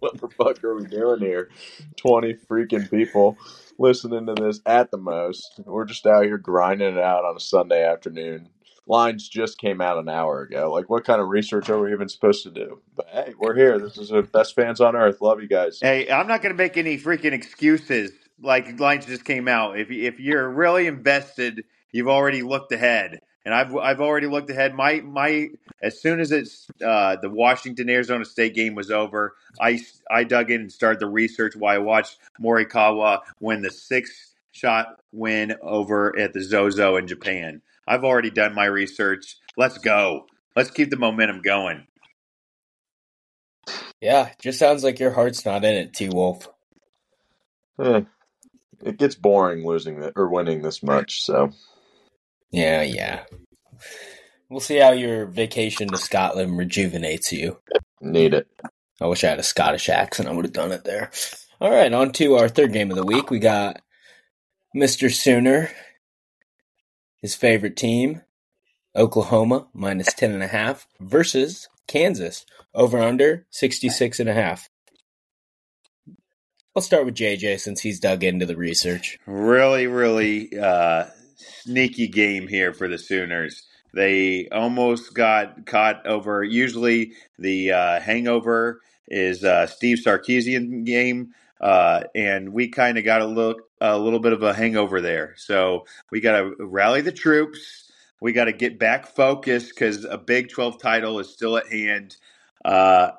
what 0.00 0.20
the 0.20 0.28
fuck 0.36 0.62
are 0.64 0.74
we 0.74 0.86
doing 0.86 1.20
here? 1.20 1.48
Twenty 1.96 2.34
freaking 2.34 2.90
people 2.90 3.38
listening 3.78 4.26
to 4.26 4.34
this 4.34 4.60
at 4.66 4.90
the 4.90 4.98
most. 4.98 5.60
We're 5.64 5.84
just 5.84 6.06
out 6.06 6.24
here 6.24 6.38
grinding 6.38 6.96
it 6.96 7.02
out 7.02 7.24
on 7.24 7.36
a 7.36 7.40
Sunday 7.40 7.84
afternoon. 7.84 8.48
Lines 8.88 9.28
just 9.28 9.58
came 9.58 9.80
out 9.80 9.98
an 9.98 10.08
hour 10.08 10.42
ago. 10.42 10.72
Like, 10.72 10.90
what 10.90 11.04
kind 11.04 11.20
of 11.20 11.28
research 11.28 11.70
are 11.70 11.78
we 11.80 11.92
even 11.92 12.08
supposed 12.08 12.42
to 12.42 12.50
do? 12.50 12.80
But 12.96 13.06
hey, 13.12 13.34
we're 13.38 13.54
here. 13.54 13.78
This 13.78 13.96
is 13.96 14.08
the 14.08 14.22
best 14.22 14.56
fans 14.56 14.80
on 14.80 14.96
earth. 14.96 15.20
Love 15.20 15.40
you 15.40 15.46
guys. 15.46 15.78
Hey, 15.80 16.10
I'm 16.10 16.26
not 16.26 16.42
going 16.42 16.52
to 16.52 16.58
make 16.60 16.76
any 16.76 16.98
freaking 16.98 17.32
excuses. 17.32 18.10
Like 18.40 18.80
lines 18.80 19.06
just 19.06 19.24
came 19.24 19.46
out. 19.46 19.78
If 19.78 19.88
if 19.92 20.18
you're 20.18 20.50
really 20.50 20.88
invested, 20.88 21.62
you've 21.92 22.08
already 22.08 22.42
looked 22.42 22.72
ahead, 22.72 23.20
and 23.44 23.54
I've 23.54 23.74
I've 23.76 24.00
already 24.00 24.26
looked 24.26 24.50
ahead. 24.50 24.74
My 24.74 25.00
my 25.00 25.50
as 25.82 26.00
soon 26.00 26.20
as 26.20 26.32
it's 26.32 26.66
uh, 26.84 27.16
the 27.22 27.30
Washington 27.30 27.88
Arizona 27.90 28.24
State 28.24 28.54
game 28.54 28.74
was 28.74 28.90
over, 28.90 29.34
I 29.60 29.80
I 30.10 30.24
dug 30.24 30.50
in 30.50 30.62
and 30.62 30.72
started 30.72 31.00
the 31.00 31.08
research 31.08 31.54
while 31.56 31.74
I 31.74 31.78
watched 31.78 32.18
Morikawa 32.40 33.20
win 33.40 33.62
the 33.62 33.70
six 33.70 34.34
shot 34.52 35.00
win 35.12 35.54
over 35.62 36.18
at 36.18 36.32
the 36.32 36.42
Zozo 36.42 36.96
in 36.96 37.06
Japan. 37.06 37.62
I've 37.86 38.04
already 38.04 38.30
done 38.30 38.54
my 38.54 38.66
research. 38.66 39.36
Let's 39.56 39.78
go. 39.78 40.26
Let's 40.56 40.70
keep 40.70 40.90
the 40.90 40.96
momentum 40.96 41.40
going. 41.42 41.86
Yeah, 44.00 44.30
just 44.40 44.58
sounds 44.58 44.84
like 44.84 44.98
your 45.00 45.12
heart's 45.12 45.44
not 45.46 45.64
in 45.64 45.74
it, 45.74 45.94
T 45.94 46.08
Wolf. 46.08 46.48
Eh, 47.80 48.02
it 48.84 48.98
gets 48.98 49.14
boring 49.14 49.66
losing 49.66 50.00
th- 50.00 50.12
or 50.16 50.28
winning 50.28 50.62
this 50.62 50.82
much. 50.82 51.24
So 51.24 51.52
Yeah, 52.52 52.82
yeah. 52.82 53.24
We'll 54.48 54.60
see 54.60 54.76
how 54.76 54.92
your 54.92 55.24
vacation 55.26 55.88
to 55.88 55.96
Scotland 55.96 56.58
rejuvenates 56.58 57.32
you. 57.32 57.58
need 58.00 58.34
it. 58.34 58.46
I 59.00 59.06
wish 59.06 59.24
I 59.24 59.30
had 59.30 59.38
a 59.38 59.42
Scottish 59.44 59.88
accent. 59.88 60.28
I 60.28 60.32
would 60.32 60.44
have 60.44 60.52
done 60.52 60.72
it 60.72 60.84
there. 60.84 61.10
All 61.60 61.70
right, 61.70 61.92
on 61.92 62.12
to 62.12 62.34
our 62.34 62.48
third 62.48 62.72
game 62.72 62.90
of 62.90 62.96
the 62.96 63.06
week. 63.06 63.30
We 63.30 63.38
got 63.38 63.80
Mr. 64.76 65.10
Sooner, 65.10 65.70
his 67.20 67.34
favorite 67.34 67.76
team, 67.76 68.22
Oklahoma, 68.94 69.68
minus 69.72 70.12
10.5, 70.14 70.84
versus 71.00 71.68
Kansas, 71.86 72.44
over 72.74 72.98
under 73.00 73.46
66.5. 73.52 74.68
I'll 76.74 76.82
start 76.82 77.04
with 77.04 77.14
JJ 77.14 77.60
since 77.60 77.80
he's 77.80 78.00
dug 78.00 78.24
into 78.24 78.46
the 78.46 78.56
research. 78.56 79.18
Really, 79.26 79.86
really 79.86 80.58
uh, 80.58 81.06
sneaky 81.62 82.08
game 82.08 82.48
here 82.48 82.72
for 82.72 82.88
the 82.88 82.98
Sooners. 82.98 83.64
They 83.94 84.48
almost 84.50 85.14
got 85.14 85.66
caught 85.66 86.06
over. 86.06 86.42
Usually, 86.42 87.12
the 87.38 87.72
uh, 87.72 88.00
hangover 88.00 88.80
is 89.08 89.44
uh, 89.44 89.66
Steve 89.66 89.98
Sarkisian 90.04 90.84
game, 90.84 91.34
uh, 91.60 92.04
and 92.14 92.52
we 92.52 92.68
kind 92.68 92.98
of 92.98 93.04
got 93.04 93.20
a 93.20 93.26
look 93.26 93.68
a 93.80 93.98
little 93.98 94.20
bit 94.20 94.32
of 94.32 94.42
a 94.42 94.54
hangover 94.54 95.00
there. 95.00 95.34
So 95.36 95.86
we 96.10 96.20
got 96.20 96.40
to 96.40 96.54
rally 96.60 97.02
the 97.02 97.12
troops. 97.12 97.90
We 98.20 98.32
got 98.32 98.44
to 98.46 98.52
get 98.52 98.78
back 98.78 99.06
focused 99.06 99.70
because 99.70 100.04
a 100.04 100.16
Big 100.18 100.48
Twelve 100.50 100.80
title 100.80 101.18
is 101.18 101.30
still 101.30 101.56
at 101.56 101.66
hand. 101.66 102.16
Uh, 102.64 103.10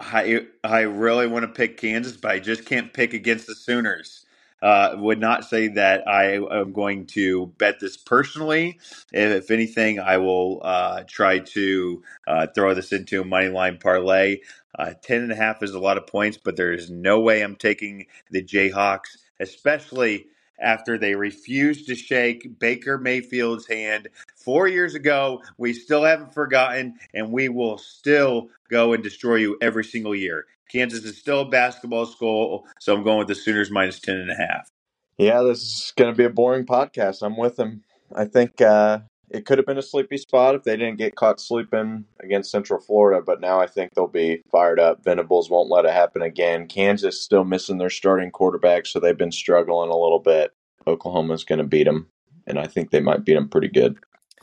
I 0.00 0.46
I 0.62 0.80
really 0.82 1.26
want 1.26 1.44
to 1.44 1.48
pick 1.52 1.76
Kansas, 1.78 2.16
but 2.16 2.30
I 2.30 2.38
just 2.38 2.66
can't 2.66 2.92
pick 2.92 3.14
against 3.14 3.46
the 3.46 3.54
Sooners. 3.54 4.26
Uh, 4.62 4.96
would 4.98 5.20
not 5.20 5.44
say 5.44 5.68
that 5.68 6.08
I 6.08 6.34
am 6.34 6.72
going 6.72 7.06
to 7.08 7.48
bet 7.58 7.80
this 7.80 7.96
personally. 7.96 8.80
If, 9.12 9.44
if 9.44 9.50
anything, 9.52 10.00
I 10.00 10.18
will 10.18 10.60
uh, 10.64 11.04
try 11.08 11.40
to 11.40 12.02
uh, 12.26 12.46
throw 12.54 12.74
this 12.74 12.92
into 12.92 13.22
a 13.22 13.24
money 13.24 13.48
line 13.48 13.78
parlay. 13.78 14.38
Uh, 14.78 14.94
ten 15.02 15.22
and 15.22 15.32
a 15.32 15.36
half 15.36 15.62
is 15.62 15.72
a 15.72 15.80
lot 15.80 15.98
of 15.98 16.06
points, 16.06 16.38
but 16.42 16.56
there 16.56 16.72
is 16.72 16.90
no 16.90 17.20
way 17.20 17.42
I'm 17.42 17.56
taking 17.56 18.06
the 18.30 18.42
Jayhawks, 18.42 19.18
especially 19.40 20.26
after 20.60 20.98
they 20.98 21.14
refused 21.14 21.86
to 21.86 21.94
shake 21.94 22.58
Baker 22.58 22.98
Mayfield's 22.98 23.66
hand 23.66 24.08
four 24.36 24.68
years 24.68 24.94
ago. 24.94 25.42
We 25.56 25.72
still 25.72 26.04
haven't 26.04 26.34
forgotten, 26.34 26.98
and 27.14 27.32
we 27.32 27.48
will 27.48 27.78
still 27.78 28.48
go 28.70 28.92
and 28.92 29.02
destroy 29.02 29.36
you 29.36 29.58
every 29.60 29.84
single 29.84 30.14
year. 30.14 30.46
Kansas 30.70 31.04
is 31.04 31.16
still 31.16 31.40
a 31.40 31.48
basketball 31.48 32.06
school, 32.06 32.66
so 32.78 32.94
I'm 32.94 33.02
going 33.02 33.18
with 33.18 33.28
the 33.28 33.34
Sooners 33.34 33.70
minus 33.70 34.00
ten 34.00 34.16
and 34.16 34.30
a 34.30 34.34
half. 34.34 34.70
Yeah, 35.16 35.42
this 35.42 35.62
is 35.62 35.92
going 35.96 36.12
to 36.12 36.16
be 36.16 36.24
a 36.24 36.30
boring 36.30 36.66
podcast. 36.66 37.22
I'm 37.22 37.36
with 37.36 37.58
him. 37.58 37.82
I 38.14 38.24
think 38.24 38.60
uh, 38.60 39.00
it 39.30 39.44
could 39.46 39.58
have 39.58 39.66
been 39.66 39.78
a 39.78 39.82
sleepy 39.82 40.16
spot 40.16 40.54
if 40.54 40.64
they 40.64 40.76
didn't 40.76 40.98
get 40.98 41.14
caught 41.14 41.40
sleeping 41.40 42.04
against 42.20 42.50
Central 42.50 42.80
Florida, 42.80 43.22
but 43.24 43.40
now 43.40 43.60
I 43.60 43.66
think 43.66 43.94
they'll 43.94 44.06
be 44.06 44.42
fired 44.50 44.80
up. 44.80 45.04
Venables 45.04 45.50
won't 45.50 45.70
let 45.70 45.84
it 45.84 45.92
happen 45.92 46.22
again. 46.22 46.66
Kansas 46.66 47.20
still 47.20 47.44
missing 47.44 47.78
their 47.78 47.90
starting 47.90 48.30
quarterback, 48.30 48.86
so 48.86 48.98
they've 48.98 49.16
been 49.16 49.32
struggling 49.32 49.90
a 49.90 49.96
little 49.96 50.18
bit. 50.18 50.52
Oklahoma's 50.86 51.44
going 51.44 51.58
to 51.58 51.64
beat 51.64 51.84
them, 51.84 52.08
and 52.46 52.58
I 52.58 52.66
think 52.66 52.90
they 52.90 53.00
might 53.00 53.24
beat 53.24 53.34
them 53.34 53.48
pretty 53.48 53.68
good. 53.68 53.98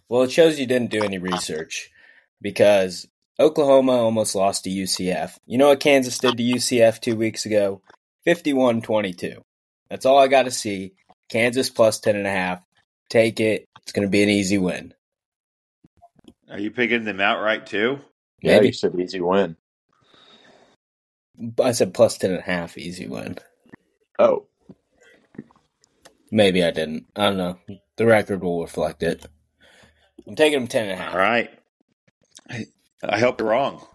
Well, 0.08 0.24
it 0.24 0.32
shows 0.32 0.60
you 0.60 0.68
didn't 0.68 0.92
do 0.92 1.04
any 1.04 1.18
research 1.18 1.90
because 2.42 3.08
Oklahoma 3.40 3.94
almost 3.94 4.36
lost 4.36 4.64
to 4.66 4.70
UCF. 4.70 5.38
You 5.46 5.58
know 5.58 5.70
what 5.70 5.80
Kansas 5.80 6.20
did 6.20 6.38
to 6.38 6.44
UCF 6.44 7.02
two 7.02 7.16
weeks 7.16 7.46
ago? 7.46 7.82
51 8.24 8.82
22. 8.82 9.42
That's 9.90 10.06
all 10.06 10.20
I 10.20 10.28
got 10.28 10.44
to 10.44 10.52
see. 10.52 10.94
Kansas 11.30 11.70
plus 11.70 12.00
10.5. 12.00 12.62
Take 13.10 13.40
it. 13.40 13.68
It's 13.86 13.92
going 13.94 14.08
to 14.08 14.12
be 14.12 14.24
an 14.24 14.30
easy 14.30 14.58
win. 14.58 14.94
Are 16.50 16.60
you 16.60 16.72
picking 16.72 17.04
them 17.06 17.22
outright 17.22 17.68
too? 17.68 18.00
Yeah, 18.42 18.56
Maybe. 18.56 18.68
you 18.68 18.74
said 18.74 18.96
easy 19.00 19.22
win. 19.22 19.58
I 21.62 21.72
said 21.74 21.94
plus 21.94 22.18
10.5, 22.18 22.78
easy 22.78 23.08
win. 23.08 23.38
Oh, 24.20 24.48
Maybe 26.32 26.64
I 26.64 26.72
didn't. 26.72 27.06
I 27.16 27.26
don't 27.26 27.38
know. 27.38 27.60
The 27.98 28.06
record 28.06 28.42
will 28.44 28.62
reflect 28.62 29.04
it. 29.04 29.26
I'm 30.28 30.36
taking 30.36 30.60
them 30.60 30.68
10.5. 30.68 31.12
All 31.12 31.18
right. 31.18 31.50
I, 32.50 32.66
I 33.04 33.20
hope 33.20 33.40
you're 33.40 33.50
wrong. 33.50 33.86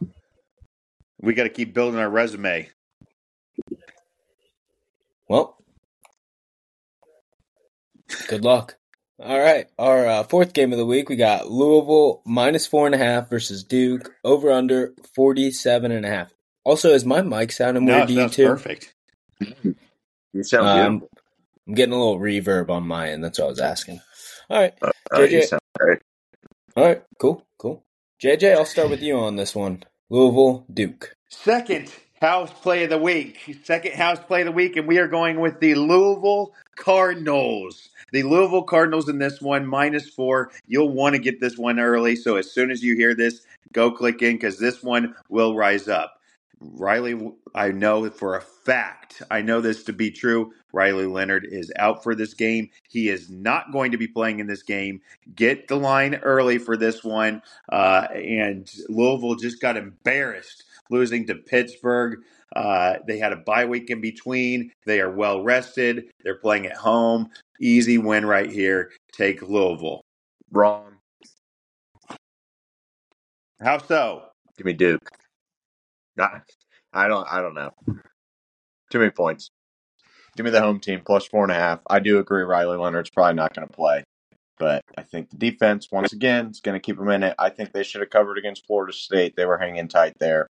We 1.21 1.35
got 1.35 1.45
to 1.45 1.51
keep 1.51 1.75
building 1.75 1.99
our 2.01 2.09
resume. 2.09 2.69
Well, 5.29 5.57
good 8.29 8.45
luck. 8.45 8.77
All 9.23 9.39
right, 9.41 9.69
our 9.79 10.07
uh, 10.07 10.23
fourth 10.25 10.55
game 10.55 10.73
of 10.73 10.79
the 10.79 10.87
week, 10.87 11.09
we 11.11 11.17
got 11.17 11.51
Louisville 11.51 12.23
minus 12.27 12.67
four 12.67 12.87
and 12.87 12.95
a 12.95 12.99
half 12.99 13.31
versus 13.31 13.65
Duke 13.65 14.15
over 14.25 14.51
under 14.53 14.95
forty 15.15 15.51
seven 15.51 15.93
and 15.93 16.07
a 16.07 16.11
half. 16.11 16.33
Also, 16.65 16.91
is 16.95 17.05
my 17.05 17.23
mic 17.23 17.53
sounding 17.53 17.87
No, 17.87 17.95
weird 17.95 18.05
it 18.05 18.09
to 18.09 18.13
you 18.15 18.29
too? 18.29 18.47
perfect. 18.49 18.95
you 20.33 20.45
sound 20.45 20.67
Um. 20.67 21.05
I'm 21.67 21.75
getting 21.75 21.95
a 21.95 21.99
little 21.99 22.19
reverb 22.21 22.71
on 22.71 22.87
my 22.87 23.11
end. 23.11 23.25
That's 23.25 23.39
what 23.39 23.47
I 23.47 23.51
was 23.51 23.61
asking. 23.61 24.01
All 24.51 24.61
right, 24.61 24.75
Uh, 25.15 25.23
you 25.23 25.41
JJ. 25.41 25.43
sound 25.43 25.61
great. 25.79 26.01
all 26.77 26.85
right, 26.87 27.03
cool, 27.21 27.47
cool. 27.59 27.85
JJ, 28.23 28.57
I'll 28.57 28.67
start 28.67 28.91
with 28.91 29.03
you 29.03 29.19
on 29.19 29.37
this 29.37 29.55
one. 29.55 29.85
Louisville, 30.11 30.67
Duke. 30.73 31.15
Second 31.31 31.93
house 32.21 32.53
play 32.53 32.85
of 32.85 32.91
the 32.91 32.99
week. 32.99 33.59
Second 33.65 33.95
house 33.95 34.19
play 34.21 34.43
of 34.43 34.47
the 34.47 34.53
week, 34.53 34.77
and 34.77 34.87
we 34.87 34.99
are 34.99 35.09
going 35.09 35.41
with 35.41 35.59
the 35.61 35.75
Louisville 35.75 36.55
Cardinals. 36.77 37.89
The 38.13 38.23
Louisville 38.25 38.65
Cardinals 38.65 39.09
in 39.09 39.19
this 39.19 39.41
one, 39.41 39.67
minus 39.67 40.09
four. 40.09 40.51
You'll 40.67 40.93
want 40.93 41.15
to 41.15 41.21
get 41.21 41.41
this 41.41 41.57
one 41.57 41.81
early. 41.81 42.17
So 42.17 42.37
as 42.37 42.51
soon 42.51 42.71
as 42.71 42.83
you 42.83 42.95
hear 42.97 43.15
this, 43.15 43.43
go 43.73 43.91
click 43.91 44.21
in 44.23 44.35
because 44.35 44.59
this 44.59 44.83
one 44.83 45.15
will 45.29 45.57
rise 45.57 45.89
up. 45.89 46.17
Riley, 46.61 47.33
I 47.55 47.71
know 47.71 48.11
for 48.11 48.37
a 48.37 48.43
fact, 48.43 49.23
I 49.31 49.41
know 49.41 49.63
this 49.63 49.85
to 49.85 49.95
be 49.95 50.11
true. 50.11 50.53
Riley 50.73 51.07
Leonard 51.07 51.47
is 51.51 51.73
out 51.79 52.03
for 52.03 52.15
this 52.15 52.35
game. 52.35 52.69
He 52.89 53.09
is 53.09 53.31
not 53.31 53.73
going 53.73 53.93
to 53.93 53.97
be 53.99 54.07
playing 54.07 54.41
in 54.41 54.47
this 54.47 54.63
game. 54.63 55.01
Get 55.35 55.69
the 55.69 55.77
line 55.77 56.17
early 56.17 56.59
for 56.59 56.77
this 56.77 57.03
one. 57.03 57.41
Uh, 57.71 58.09
and 58.13 58.71
Louisville 58.91 59.37
just 59.37 59.61
got 59.63 59.79
embarrassed 59.79 60.65
losing 60.91 61.27
to 61.27 61.35
Pittsburgh. 61.37 62.21
Uh, 62.57 62.95
they 63.07 63.19
had 63.19 63.33
a 63.33 63.37
bye 63.37 63.65
week 63.65 63.91
in 63.91 64.01
between. 64.01 64.71
They 64.85 65.01
are 65.01 65.11
well 65.13 65.43
rested. 65.43 66.11
They're 66.25 66.39
playing 66.39 66.67
at 66.67 66.77
home. 66.77 67.29
Easy 67.61 67.99
win 67.99 68.27
right 68.27 68.51
here. 68.51 68.91
Take 69.13 69.43
Louisville. 69.43 70.03
Wrong. 70.51 70.95
How 73.63 73.79
so? 73.79 74.25
Give 74.57 74.67
me 74.67 74.73
Duke. 74.73 75.09
I, 76.19 76.41
I 76.93 77.09
don't. 77.09 77.27
I 77.31 77.41
don't 77.41 77.55
know. 77.55 77.71
Too 78.91 78.99
many 78.99 79.11
points. 79.11 79.51
Give 80.37 80.45
me 80.45 80.51
the 80.51 80.61
home 80.61 80.81
team 80.81 81.03
plus 81.05 81.27
four 81.27 81.43
and 81.45 81.53
a 81.53 81.57
half. 81.57 81.81
I 81.89 82.01
do 82.01 82.19
agree. 82.19 82.43
Riley 82.43 82.77
Leonard's 82.79 83.11
probably 83.11 83.35
not 83.35 83.55
going 83.55 83.67
to 83.69 83.73
play. 83.75 84.05
but 84.59 84.85
I 84.97 85.03
think 85.03 85.31
the 85.31 85.37
defense, 85.39 85.89
once 85.91 86.13
again, 86.13 86.49
is 86.51 86.61
going 86.61 86.75
to 86.75 86.81
keep 86.81 86.97
them 86.99 87.09
in 87.09 87.23
it. 87.25 87.35
I 87.39 87.49
think 87.51 87.73
they 87.73 87.83
should 87.83 88.03
have 88.03 88.11
covered 88.11 88.39
against 88.39 88.67
Florida 88.67 88.93
State. 88.93 89.35
They 89.37 89.47
were 89.47 89.59
hanging 89.59 89.89
tight 89.89 90.15
there. 90.21 90.47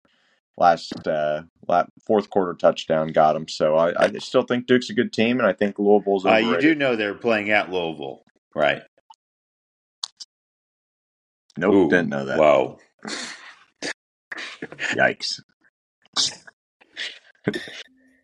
Last, 0.59 1.07
uh, 1.07 1.43
last 1.67 1.89
fourth 2.05 2.29
quarter 2.31 2.55
touchdown 2.55 3.09
got 3.09 3.33
them. 3.33 3.47
So 3.47 3.75
I, 3.75 4.05
I 4.05 4.11
still 4.17 4.41
think 4.41 4.65
Duke's 4.65 4.89
a 4.89 4.93
good 4.93 5.13
team, 5.13 5.37
and 5.39 5.47
I 5.47 5.53
think 5.53 5.77
Louisville's 5.77 6.25
Uh, 6.25 6.29
overrated. 6.29 6.63
you 6.63 6.69
do 6.73 6.75
know 6.79 6.95
they're 6.95 7.13
playing 7.13 7.51
at 7.51 7.71
Louisville, 7.71 8.23
right? 8.55 8.81
Nope, 11.57 11.73
Ooh, 11.73 11.89
didn't 11.89 12.09
know 12.09 12.25
that. 12.25 12.39
Wow. 12.39 12.77
Yikes. 14.95 15.41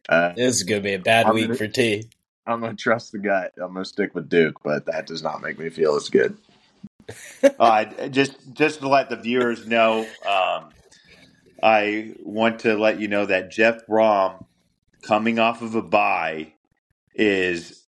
uh, 0.09 0.33
This 0.33 0.55
is 0.57 0.63
gonna 0.63 0.81
be 0.81 0.93
a 0.93 0.99
bad 0.99 1.27
I'm 1.27 1.35
week 1.35 1.45
gonna- 1.47 1.57
for 1.57 1.67
T. 1.67 2.09
I'm 2.45 2.59
gonna 2.59 2.75
trust 2.75 3.11
the 3.13 3.19
gut. 3.19 3.53
I'm 3.57 3.73
gonna 3.73 3.85
stick 3.85 4.13
with 4.15 4.27
Duke, 4.27 4.57
but 4.63 4.85
that 4.87 5.05
does 5.07 5.23
not 5.23 5.41
make 5.41 5.57
me 5.59 5.69
feel 5.69 5.95
as 5.95 6.09
good. 6.09 6.37
uh, 7.59 7.85
just 8.09 8.35
just 8.53 8.79
to 8.79 8.87
let 8.89 9.09
the 9.09 9.15
viewers 9.17 9.65
know, 9.67 10.05
um, 10.27 10.69
I 11.63 12.15
want 12.21 12.59
to 12.61 12.77
let 12.77 12.99
you 12.99 13.07
know 13.07 13.25
that 13.25 13.51
Jeff 13.51 13.87
Brohm, 13.87 14.45
coming 15.01 15.39
off 15.39 15.61
of 15.61 15.75
a 15.75 15.81
bye, 15.81 16.53
is 17.15 17.85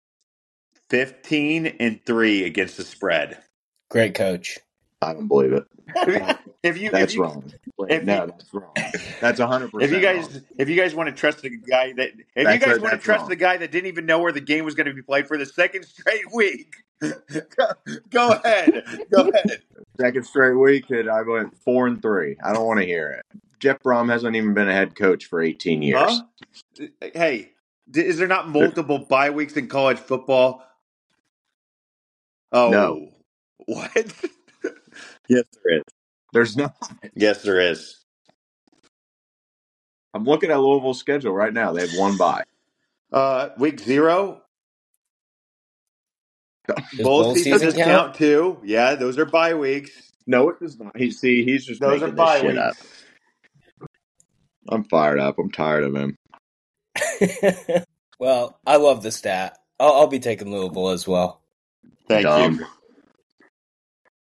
fifteen 0.91 1.67
and 1.67 2.01
three 2.07 2.45
against 2.45 2.79
the 2.79 2.85
spread. 2.85 3.39
Great 3.91 4.15
coach. 4.15 4.59
I 5.03 5.13
don't 5.15 5.29
believe 5.29 5.53
it. 5.53 5.65
if 6.63 6.79
you, 6.81 6.91
That's 6.91 7.13
if 7.13 7.17
you, 7.17 7.23
wrong. 7.23 7.53
If 7.89 8.05
no, 8.05 8.25
you- 8.25 8.33
that's 8.33 8.55
wrong. 8.55 8.73
That's 9.21 9.39
100. 9.41 9.71
percent 9.71 9.93
If 9.93 9.97
you 9.97 10.01
guys, 10.03 10.43
if 10.59 10.69
you 10.69 10.77
guys 10.77 10.95
want 10.95 11.09
to 11.09 11.15
trust 11.15 11.43
the 11.43 11.51
guy 11.51 11.93
that, 11.95 12.11
if 12.37 12.45
That's 12.45 12.55
you 12.55 12.61
guys 12.61 12.79
a- 12.79 12.81
want 12.81 12.95
to 12.95 12.99
trust 12.99 13.21
wrong. 13.23 13.29
the 13.31 13.37
guy 13.37 13.57
that 13.59 13.71
didn't 13.71 13.87
even 13.89 14.07
know 14.07 14.21
where 14.21 14.33
the 14.33 14.41
game 14.41 14.65
was 14.65 14.75
going 14.75 14.87
to 14.87 14.95
be 14.95 15.03
played 15.03 15.29
for 15.29 15.39
the 15.39 15.47
second 15.47 15.85
straight 15.85 16.31
week, 16.35 16.75
go, 17.01 17.67
go 18.11 18.33
ahead, 18.33 18.85
go 19.13 19.29
ahead. 19.29 19.63
second 20.01 20.25
straight 20.25 20.55
week, 20.55 20.91
and 20.91 21.09
I 21.11 21.23
went 21.23 21.57
four 21.65 21.87
and 21.87 22.01
three. 22.03 22.37
I 22.43 22.53
don't 22.53 22.67
want 22.67 22.81
to 22.81 22.87
hear 22.87 23.11
it. 23.11 23.27
Jeff 23.59 23.79
Brohm 23.81 24.11
hasn't 24.11 24.37
even 24.37 24.55
been 24.55 24.69
a 24.69 24.73
head 24.73 24.95
coach 24.95 25.27
for 25.27 25.41
18 25.41 25.83
years. 25.83 26.23
Huh? 26.79 26.87
Hey, 27.01 27.51
is 27.95 28.19
there 28.19 28.29
not 28.29 28.49
multiple 28.49 28.99
bye 29.01 29.31
weeks 29.31 29.57
in 29.57 29.69
college 29.69 29.99
football? 29.99 30.65
Oh, 32.53 32.71
No. 32.71 33.09
What? 33.67 34.13
Yes, 35.29 35.45
there 35.63 35.77
is. 35.77 35.83
There's 36.33 36.57
no. 36.57 36.71
yes, 37.15 37.43
there 37.43 37.61
is. 37.61 37.99
I'm 40.15 40.25
looking 40.25 40.51
at 40.51 40.59
Louisville's 40.59 40.99
schedule 40.99 41.33
right 41.35 41.53
now. 41.53 41.73
They 41.73 41.83
have 41.87 41.99
one 41.99 42.17
bye. 42.17 42.45
Uh, 43.13 43.51
week 43.59 43.79
zero. 43.81 44.41
Does 46.97 47.07
Bowl 47.07 47.25
bowl 47.25 47.35
season 47.35 47.53
season 47.53 47.67
does 47.67 47.75
count? 47.75 47.91
count 47.91 48.15
too. 48.15 48.59
Yeah, 48.65 48.95
those 48.95 49.19
are 49.19 49.27
bye 49.27 49.55
weeks. 49.55 50.13
No, 50.27 50.49
it 50.51 50.61
does 50.61 50.79
not. 50.79 50.97
He 50.97 51.11
see, 51.11 51.45
he's 51.45 51.65
just 51.67 51.81
Those 51.81 52.03
are 52.03 52.07
making 52.07 52.17
this 52.17 52.17
bye 52.17 52.41
shit 52.41 52.47
weeks. 52.47 52.59
up. 52.59 52.77
I'm 54.69 54.85
fired 54.85 55.19
up. 55.21 55.39
I'm 55.39 55.51
tired 55.51 55.85
of 55.85 55.95
him. 55.97 56.17
well, 58.21 58.61
I 58.67 58.77
love 58.77 59.03
the 59.03 59.11
stat. 59.13 59.59
I'll, 59.81 59.93
I'll 59.95 60.07
be 60.09 60.21
taking 60.21 60.51
Louisville 60.51 60.91
as 60.91 61.07
well. 61.09 61.43
Thank 62.09 62.25
Dumb. 62.25 62.61
you. 62.61 62.67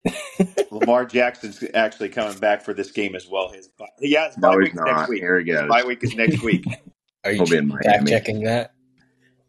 Lamar 0.70 1.06
Jackson's 1.06 1.62
actually 1.74 2.10
coming 2.10 2.38
back 2.38 2.62
for 2.62 2.74
this 2.74 2.90
game 2.92 3.14
as 3.14 3.28
well. 3.28 3.50
His 3.50 3.68
bye- 3.68 3.86
yeah, 4.00 4.28
his 4.28 4.36
bye 4.36 4.56
No, 4.56 4.58
he's 4.58 4.70
week's 4.70 4.80
next 4.82 5.08
week. 5.08 5.20
Here 5.20 5.38
he 5.40 5.44
goes. 5.46 5.68
bye 5.68 5.84
week 5.84 6.02
is 6.04 6.14
next 6.14 6.42
week. 6.42 6.64
Are 7.24 7.32
you 7.32 7.38
He'll 7.38 7.46
be 7.46 7.56
in 7.56 7.68
fact 7.82 8.04
Miami. 8.04 8.10
checking 8.10 8.42
that? 8.44 8.74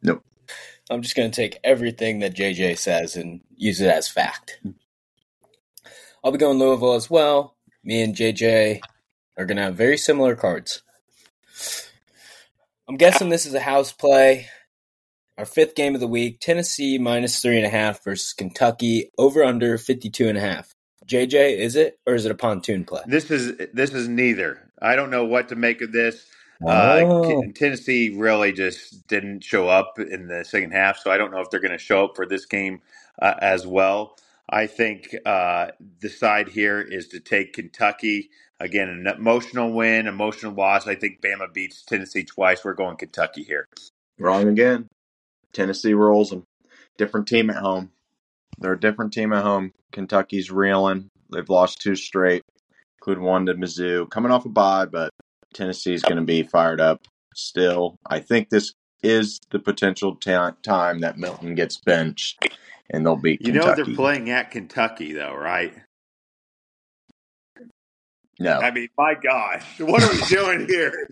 Nope. 0.04 0.24
I'm 0.90 1.02
just 1.02 1.16
going 1.16 1.32
to 1.32 1.36
take 1.36 1.60
everything 1.64 2.20
that 2.20 2.36
JJ 2.36 2.78
says 2.78 3.16
and 3.16 3.42
use 3.56 3.82
it 3.82 3.90
as 3.90 4.08
fact. 4.08 4.60
I'll 6.24 6.32
be 6.32 6.38
going 6.38 6.60
Louisville 6.60 6.94
as 6.96 7.10
well. 7.10 7.56
Me 7.84 8.02
and 8.02 8.16
JJ 8.16 8.82
are 9.38 9.46
going 9.46 9.58
to 9.58 9.64
have 9.64 9.76
very 9.76 9.98
similar 9.98 10.36
cards. 10.36 10.84
I'm 12.88 12.98
guessing 12.98 13.30
this 13.30 13.46
is 13.46 13.54
a 13.54 13.60
house 13.60 13.92
play. 13.92 14.48
Our 15.38 15.46
fifth 15.46 15.76
game 15.76 15.96
of 15.96 16.02
the 16.02 16.08
week 16.08 16.40
Tennessee 16.40 16.98
minus 16.98 17.42
three 17.42 17.58
and 17.58 17.66
a 17.66 17.70
half 17.70 18.04
versus 18.04 18.34
Kentucky 18.34 19.12
over 19.18 19.44
under 19.44 19.78
52 19.78 20.30
and 20.30 20.38
a 20.38 20.42
half. 20.42 20.74
JJ, 21.06 21.58
is 21.58 21.76
it 21.76 22.00
or 22.08 22.16
is 22.16 22.26
it 22.26 22.32
a 22.32 22.36
pontoon 22.36 22.86
play? 22.86 23.02
This 23.06 23.30
is 23.30 23.58
this 23.74 23.94
is 23.94 24.08
neither. 24.08 24.72
I 24.82 24.96
don't 24.96 25.10
know 25.10 25.26
what 25.26 25.50
to 25.50 25.56
make 25.56 25.82
of 25.82 25.92
this. 25.92 26.26
Oh. 26.64 26.68
Uh, 26.70 27.42
Tennessee 27.54 28.16
really 28.18 28.54
just 28.54 29.06
didn't 29.08 29.44
show 29.44 29.68
up 29.68 30.00
in 30.00 30.28
the 30.28 30.46
second 30.46 30.72
half, 30.72 30.98
so 30.98 31.12
I 31.12 31.18
don't 31.18 31.32
know 31.32 31.42
if 31.42 31.50
they're 31.50 31.60
going 31.60 31.72
to 31.72 31.78
show 31.78 32.06
up 32.06 32.16
for 32.16 32.26
this 32.26 32.46
game 32.46 32.82
uh, 33.22 33.36
as 33.40 33.68
well. 33.68 34.18
I 34.50 34.68
think 34.68 35.16
uh, 35.26 35.68
the 36.02 36.10
side 36.10 36.50
here 36.50 36.82
is 36.82 37.08
to 37.10 37.20
take 37.20 37.54
Kentucky 37.54 38.30
again, 38.60 38.90
an 38.90 39.08
emotional 39.08 39.72
win, 39.72 40.08
emotional 40.08 40.54
loss. 40.54 40.88
I 40.88 40.96
think 40.96 41.22
Bama 41.22 41.54
beats 41.54 41.84
Tennessee 41.84 42.24
twice. 42.24 42.64
We're 42.64 42.74
going 42.74 42.98
Kentucky 42.98 43.44
here. 43.44 43.68
Wrong 44.20 44.48
again. 44.48 44.88
Tennessee 45.54 45.94
rolls 45.94 46.30
them. 46.30 46.44
Different 46.98 47.28
team 47.28 47.50
at 47.50 47.58
home. 47.58 47.92
They're 48.58 48.74
a 48.74 48.80
different 48.80 49.14
team 49.14 49.34
at 49.34 49.44
home. 49.44 49.72
Kentucky's 49.92 50.52
reeling. 50.52 51.10
They've 51.32 51.50
lost 51.50 51.82
two 51.82 51.96
straight, 51.96 52.44
including 53.00 53.24
one 53.24 53.46
to 53.48 53.54
Mizzou. 53.56 54.10
Coming 54.10 54.32
off 54.32 54.46
a 54.46 54.50
bye, 54.50 54.86
but 54.86 55.10
Tennessee's 55.54 56.04
going 56.04 56.18
to 56.18 56.24
be 56.24 56.44
fired 56.44 56.80
up 56.80 57.02
still. 57.34 57.98
I 58.06 58.20
think 58.20 58.50
this 58.50 58.74
is 59.06 59.40
the 59.52 59.60
potential 59.60 60.16
ta 60.16 60.52
time 60.64 61.00
that 61.00 61.18
Milton 61.18 61.56
gets 61.56 61.78
benched 61.78 62.44
and 62.90 63.06
they'll 63.06 63.16
beat 63.16 63.42
You 63.46 63.54
know 63.54 63.74
they're 63.76 63.86
playing 63.86 64.30
at 64.30 64.52
Kentucky, 64.52 65.14
though, 65.14 65.34
right? 65.36 65.74
no. 68.40 68.60
I 68.60 68.72
mean, 68.72 68.90
my 68.98 69.14
gosh, 69.16 69.80
what 69.80 70.04
are 70.04 70.12
we 70.12 70.22
doing 70.28 70.68
here? 70.68 71.08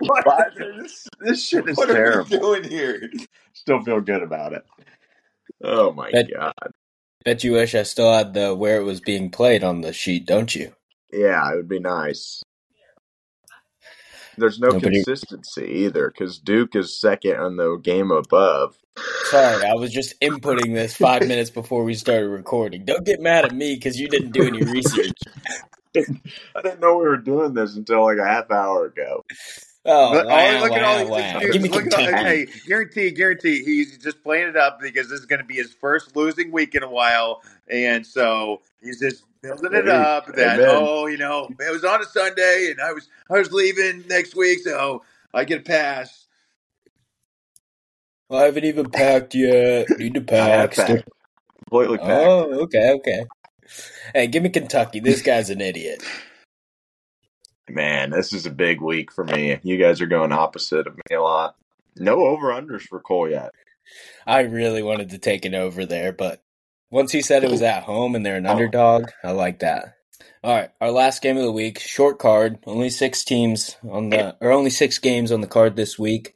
What, 0.00 0.24
But 0.24 0.54
this, 0.56 1.08
this 1.20 1.44
shit 1.46 1.68
is 1.68 1.76
terrible. 1.76 2.24
what 2.38 2.42
are 2.42 2.52
we 2.52 2.60
doing 2.60 2.70
here? 2.70 3.10
Still 3.54 3.82
feel 3.82 4.00
good 4.00 4.22
about 4.22 4.52
it. 4.52 4.62
Oh 5.62 5.92
my 5.92 6.10
Bet- 6.12 6.30
god. 6.32 6.52
Bet 7.24 7.42
you 7.42 7.52
wish 7.52 7.74
I 7.74 7.82
still 7.84 8.12
had 8.12 8.34
the 8.34 8.54
where 8.54 8.80
it 8.80 8.84
was 8.84 9.00
being 9.00 9.30
played 9.30 9.64
on 9.64 9.80
the 9.80 9.92
sheet, 9.92 10.26
don't 10.26 10.54
you? 10.54 10.72
Yeah, 11.12 11.52
it 11.52 11.56
would 11.56 11.68
be 11.68 11.80
nice. 11.80 12.42
There's 14.36 14.58
no 14.58 14.68
Nobody- 14.68 14.96
consistency 15.02 15.64
either 15.84 16.08
because 16.10 16.38
Duke 16.38 16.74
is 16.76 17.00
second 17.00 17.36
on 17.36 17.56
the 17.56 17.76
game 17.76 18.10
above. 18.10 18.76
Sorry, 19.24 19.64
I 19.64 19.74
was 19.74 19.90
just 19.90 20.18
inputting 20.20 20.74
this 20.74 20.96
five 20.96 21.22
minutes 21.28 21.50
before 21.50 21.84
we 21.84 21.94
started 21.94 22.28
recording. 22.28 22.84
Don't 22.84 23.04
get 23.04 23.20
mad 23.20 23.44
at 23.44 23.54
me 23.54 23.74
because 23.74 23.98
you 23.98 24.08
didn't 24.08 24.32
do 24.32 24.44
any 24.46 24.62
research. 24.62 25.12
I 25.96 26.62
didn't 26.62 26.80
know 26.80 26.98
we 26.98 27.04
were 27.04 27.16
doing 27.16 27.54
this 27.54 27.76
until 27.76 28.02
like 28.04 28.18
a 28.18 28.24
half 28.24 28.50
hour 28.50 28.86
ago. 28.86 29.24
Oh, 29.86 30.12
Look, 30.14 30.26
wow, 30.26 30.60
look 30.62 30.72
at 30.72 30.82
all 30.82 30.94
wow, 30.94 31.00
these 31.00 31.10
wow. 31.10 31.18
excuses. 31.18 31.52
Give 31.52 31.62
me 31.62 31.68
Look 31.68 31.86
at 31.86 31.94
all, 31.94 32.24
hey, 32.24 32.46
guarantee, 32.66 33.10
guarantee, 33.10 33.62
he's 33.64 33.98
just 33.98 34.22
playing 34.22 34.48
it 34.48 34.56
up 34.56 34.80
because 34.80 35.10
this 35.10 35.20
is 35.20 35.26
going 35.26 35.40
to 35.40 35.46
be 35.46 35.56
his 35.56 35.74
first 35.74 36.16
losing 36.16 36.50
week 36.52 36.74
in 36.74 36.82
a 36.82 36.88
while, 36.88 37.42
and 37.68 38.06
so 38.06 38.62
he's 38.82 38.98
just 38.98 39.24
building 39.44 39.78
it 39.78 39.88
up. 39.88 40.26
That 40.34 40.58
amen. 40.58 40.68
oh, 40.70 41.06
you 41.06 41.18
know, 41.18 41.48
it 41.60 41.72
was 41.72 41.84
on 41.84 42.00
a 42.00 42.04
Sunday, 42.04 42.68
and 42.70 42.80
I 42.80 42.92
was 42.92 43.08
I 43.30 43.38
was 43.38 43.52
leaving 43.52 44.04
next 44.08 44.34
week, 44.34 44.60
so 44.60 45.02
I 45.32 45.44
get 45.44 45.60
a 45.60 45.62
pass. 45.62 46.26
I 48.30 48.44
haven't 48.44 48.64
even 48.64 48.90
packed 48.90 49.34
yet. 49.34 49.88
Need 49.98 50.14
to 50.14 50.20
pack. 50.22 50.78
Oh, 50.78 50.82
packed. 50.82 51.04
Completely 51.64 51.98
packed. 51.98 52.10
Oh, 52.10 52.60
okay, 52.62 52.92
okay. 52.92 53.26
Hey, 54.14 54.26
give 54.26 54.42
me 54.42 54.48
Kentucky. 54.48 55.00
This 55.00 55.22
guy's 55.22 55.50
an 55.50 55.60
idiot. 55.60 56.02
Man, 57.68 58.10
this 58.10 58.32
is 58.32 58.44
a 58.46 58.50
big 58.50 58.80
week 58.80 59.10
for 59.10 59.24
me. 59.24 59.58
You 59.62 59.78
guys 59.78 60.00
are 60.00 60.06
going 60.06 60.32
opposite 60.32 60.86
of 60.86 60.96
me 60.96 61.16
a 61.16 61.22
lot. 61.22 61.56
No 61.96 62.24
over 62.24 62.48
unders 62.48 62.82
for 62.82 63.00
Cole 63.00 63.30
yet. 63.30 63.52
I 64.26 64.40
really 64.40 64.82
wanted 64.82 65.10
to 65.10 65.18
take 65.18 65.46
it 65.46 65.54
over 65.54 65.86
there, 65.86 66.12
but 66.12 66.43
once 66.90 67.12
he 67.12 67.22
said 67.22 67.44
it 67.44 67.50
was 67.50 67.62
at 67.62 67.84
home 67.84 68.14
and 68.14 68.24
they're 68.24 68.36
an 68.36 68.46
underdog, 68.46 69.10
I 69.22 69.32
like 69.32 69.60
that. 69.60 69.94
All 70.42 70.54
right, 70.54 70.70
our 70.80 70.90
last 70.90 71.22
game 71.22 71.36
of 71.38 71.42
the 71.42 71.52
week, 71.52 71.80
short 71.80 72.18
card, 72.18 72.58
only 72.66 72.90
six 72.90 73.24
teams 73.24 73.76
on 73.90 74.10
the 74.10 74.36
or 74.40 74.52
only 74.52 74.70
six 74.70 74.98
games 74.98 75.32
on 75.32 75.40
the 75.40 75.46
card 75.46 75.74
this 75.74 75.98
week. 75.98 76.34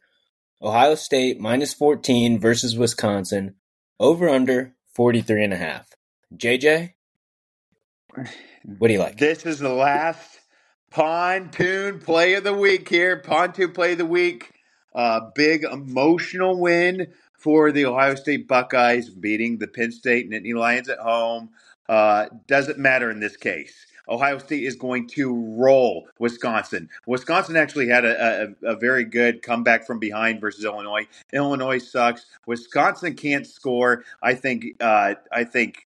Ohio 0.62 0.94
State 0.94 1.38
minus 1.38 1.74
14 1.74 2.38
versus 2.40 2.76
Wisconsin. 2.76 3.54
Over 4.00 4.28
under 4.28 4.74
43 4.94 5.44
and 5.44 5.52
a 5.52 5.56
half. 5.56 5.88
JJ, 6.34 6.94
what 8.64 8.88
do 8.88 8.92
you 8.92 8.98
like? 8.98 9.18
This 9.18 9.44
is 9.46 9.58
the 9.58 9.72
last 9.72 10.40
pontoon 10.90 12.00
play 12.00 12.34
of 12.34 12.44
the 12.44 12.54
week 12.54 12.88
here. 12.88 13.18
Pontoon 13.18 13.72
play 13.72 13.92
of 13.92 13.98
the 13.98 14.06
week. 14.06 14.52
Uh, 14.94 15.20
big 15.34 15.64
emotional 15.64 16.58
win 16.58 17.08
for 17.38 17.72
the 17.72 17.86
Ohio 17.86 18.14
State 18.16 18.46
Buckeyes, 18.48 19.08
beating 19.08 19.58
the 19.58 19.68
Penn 19.68 19.92
State 19.92 20.30
Nittany 20.30 20.54
Lions 20.54 20.88
at 20.88 20.98
home. 20.98 21.50
Uh, 21.88 22.26
doesn't 22.46 22.78
matter 22.78 23.10
in 23.10 23.20
this 23.20 23.36
case. 23.36 23.86
Ohio 24.08 24.38
State 24.38 24.64
is 24.64 24.76
going 24.76 25.06
to 25.06 25.34
roll 25.56 26.08
Wisconsin. 26.18 26.88
Wisconsin 27.06 27.56
actually 27.56 27.88
had 27.88 28.04
a, 28.04 28.54
a, 28.62 28.72
a 28.72 28.76
very 28.76 29.04
good 29.04 29.42
comeback 29.42 29.86
from 29.86 29.98
behind 29.98 30.40
versus 30.40 30.64
Illinois. 30.64 31.06
Illinois 31.32 31.78
sucks. 31.78 32.26
Wisconsin 32.46 33.14
can't 33.14 33.46
score. 33.46 34.04
I 34.22 34.34
think. 34.34 34.66
Uh, 34.80 35.14
I 35.32 35.44
think 35.44 35.86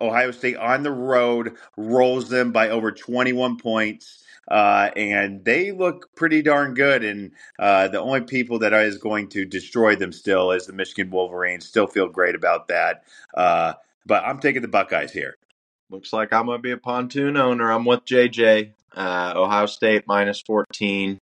Ohio 0.00 0.30
State 0.30 0.56
on 0.56 0.82
the 0.82 0.92
road 0.92 1.56
rolls 1.76 2.28
them 2.28 2.52
by 2.52 2.68
over 2.68 2.92
21 2.92 3.56
points. 3.56 4.22
Uh, 4.50 4.90
and 4.96 5.44
they 5.44 5.72
look 5.72 6.14
pretty 6.16 6.42
darn 6.42 6.74
good. 6.74 7.04
And 7.04 7.32
uh, 7.58 7.88
the 7.88 8.00
only 8.00 8.22
people 8.22 8.58
that 8.60 8.72
is 8.72 8.98
going 8.98 9.28
to 9.30 9.44
destroy 9.44 9.96
them 9.96 10.12
still 10.12 10.50
is 10.50 10.66
the 10.66 10.72
Michigan 10.72 11.10
Wolverines. 11.10 11.66
Still 11.66 11.86
feel 11.86 12.08
great 12.08 12.34
about 12.34 12.68
that. 12.68 13.04
Uh, 13.34 13.74
but 14.04 14.24
I'm 14.24 14.40
taking 14.40 14.62
the 14.62 14.68
Buckeyes 14.68 15.12
here. 15.12 15.36
Looks 15.90 16.12
like 16.12 16.32
I'm 16.32 16.46
going 16.46 16.58
to 16.58 16.62
be 16.62 16.72
a 16.72 16.76
pontoon 16.76 17.36
owner. 17.36 17.70
I'm 17.70 17.84
with 17.84 18.04
JJ. 18.04 18.72
Uh, 18.94 19.32
Ohio 19.36 19.66
State 19.66 20.04
minus 20.06 20.40
14. 20.40 21.18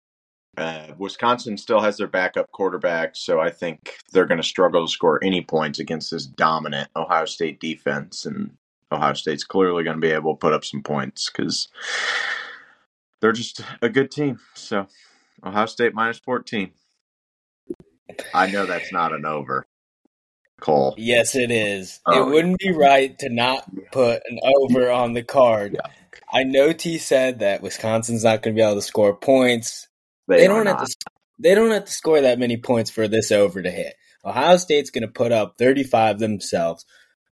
Uh, 0.58 0.88
Wisconsin 0.98 1.56
still 1.56 1.80
has 1.80 1.98
their 1.98 2.08
backup 2.08 2.52
quarterback, 2.52 3.16
so 3.16 3.40
I 3.40 3.52
think 3.52 3.98
they're 4.12 4.26
going 4.26 4.42
to 4.42 4.48
struggle 4.48 4.86
to 4.86 4.92
score 4.92 5.24
any 5.24 5.42
points 5.42 5.78
against 5.78 6.10
this 6.10 6.26
dominant 6.26 6.90
Ohio 6.96 7.26
State 7.26 7.60
defense. 7.60 8.26
And 8.26 8.58
Ohio 8.92 9.14
State's 9.14 9.44
clearly 9.44 9.84
going 9.84 9.98
to 9.98 10.02
be 10.02 10.12
able 10.12 10.34
to 10.34 10.40
put 10.40 10.54
up 10.54 10.66
some 10.66 10.82
points 10.82 11.30
because 11.30 11.68
they're 13.22 13.32
just 13.32 13.62
a 13.82 13.90
good 13.90 14.12
team. 14.12 14.40
So 14.54 14.88
Ohio 15.44 15.66
State 15.66 15.94
minus 15.94 16.20
14. 16.20 16.72
I 18.34 18.50
know 18.50 18.66
that's 18.66 18.92
not 18.92 19.14
an 19.14 19.26
over. 19.26 19.66
Cole. 20.60 20.96
Yes, 20.98 21.36
it 21.36 21.52
is. 21.52 22.00
Oh, 22.06 22.28
it 22.28 22.34
wouldn't 22.34 22.58
be 22.60 22.72
right 22.72 23.18
to 23.20 23.30
not 23.30 23.70
put 23.92 24.24
an 24.28 24.40
over 24.44 24.90
on 24.90 25.14
the 25.14 25.22
card. 25.24 25.74
Yeah. 25.76 25.92
I 26.34 26.44
know 26.44 26.74
T 26.74 26.98
said 26.98 27.40
that 27.40 27.62
Wisconsin's 27.62 28.24
not 28.24 28.42
going 28.42 28.56
to 28.56 28.60
be 28.60 28.64
able 28.66 28.76
to 28.76 28.82
score 28.82 29.16
points. 29.16 29.88
They, 30.28 30.38
They, 30.42 30.48
don't 30.48 30.66
have 30.66 30.78
not. 30.80 30.88
to. 30.88 30.96
They 31.40 31.54
don't 31.54 31.70
have 31.72 31.86
to 31.86 31.92
score 31.92 32.22
that 32.22 32.40
many 32.40 32.58
points 32.58 32.90
for 32.90 33.08
this 33.08 33.32
over 33.32 33.62
to 33.62 33.70
hit. 33.70 33.94
Ohio 34.26 34.58
State's 34.58 34.90
going 34.90 35.04
to 35.04 35.08
put 35.08 35.32
up 35.32 35.56
35 35.60 36.18
themselves. 36.20 36.86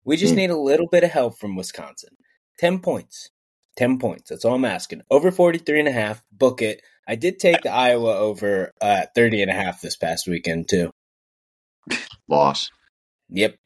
We 0.05 0.17
just 0.17 0.33
Hmm. 0.33 0.39
need 0.39 0.51
a 0.51 0.59
little 0.59 0.89
bit 0.89 1.05
of 1.05 1.11
help 1.11 1.39
from 1.39 1.55
Wisconsin. 1.57 2.17
10 2.59 2.81
points. 2.81 3.31
10 3.77 3.99
points. 3.99 4.31
That's 4.31 4.45
all 4.45 4.55
I'm 4.55 4.65
asking. 4.65 5.03
Over 5.11 5.31
43 5.31 5.81
and 5.81 5.89
a 5.89 5.93
half. 5.93 6.23
Book 6.33 6.63
it. 6.63 6.83
I 7.07 7.17
did 7.17 7.39
take 7.39 7.63
the 7.63 7.71
Iowa 7.71 8.17
over 8.17 8.73
at 8.81 9.15
30 9.15 9.43
and 9.43 9.51
a 9.51 9.55
half 9.55 9.81
this 9.81 9.97
past 9.97 10.29
weekend 10.29 10.69
too. 10.69 10.91
Loss. 12.29 12.71
Yep. 13.31 13.57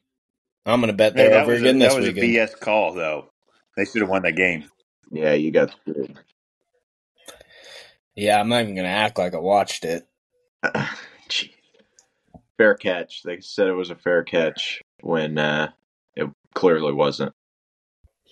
I'm 0.65 0.81
going 0.81 0.91
to 0.91 0.97
bet 0.97 1.15
they're 1.15 1.29
that 1.29 1.43
over 1.43 1.53
was, 1.53 1.61
a, 1.61 1.65
again 1.65 1.79
that 1.79 1.89
this 1.89 1.95
was 1.95 2.07
a. 2.07 2.13
BS 2.13 2.59
call, 2.59 2.93
though. 2.93 3.29
They 3.75 3.85
should 3.85 4.01
have 4.01 4.09
won 4.09 4.23
that 4.23 4.35
game. 4.35 4.65
Yeah, 5.11 5.33
you 5.33 5.51
got 5.51 5.71
screwed. 5.71 6.19
Yeah, 8.15 8.39
I'm 8.39 8.49
not 8.49 8.63
even 8.63 8.75
going 8.75 8.85
to 8.85 8.91
act 8.91 9.17
like 9.17 9.35
I 9.35 9.39
watched 9.39 9.85
it. 9.85 10.07
Gee. 11.29 11.53
Fair 12.57 12.73
catch. 12.73 13.21
They 13.23 13.39
said 13.39 13.67
it 13.67 13.73
was 13.73 13.91
a 13.91 13.95
fair 13.95 14.23
catch 14.23 14.81
when 15.01 15.37
uh, 15.37 15.69
it 16.15 16.27
clearly 16.55 16.93
wasn't. 16.93 17.33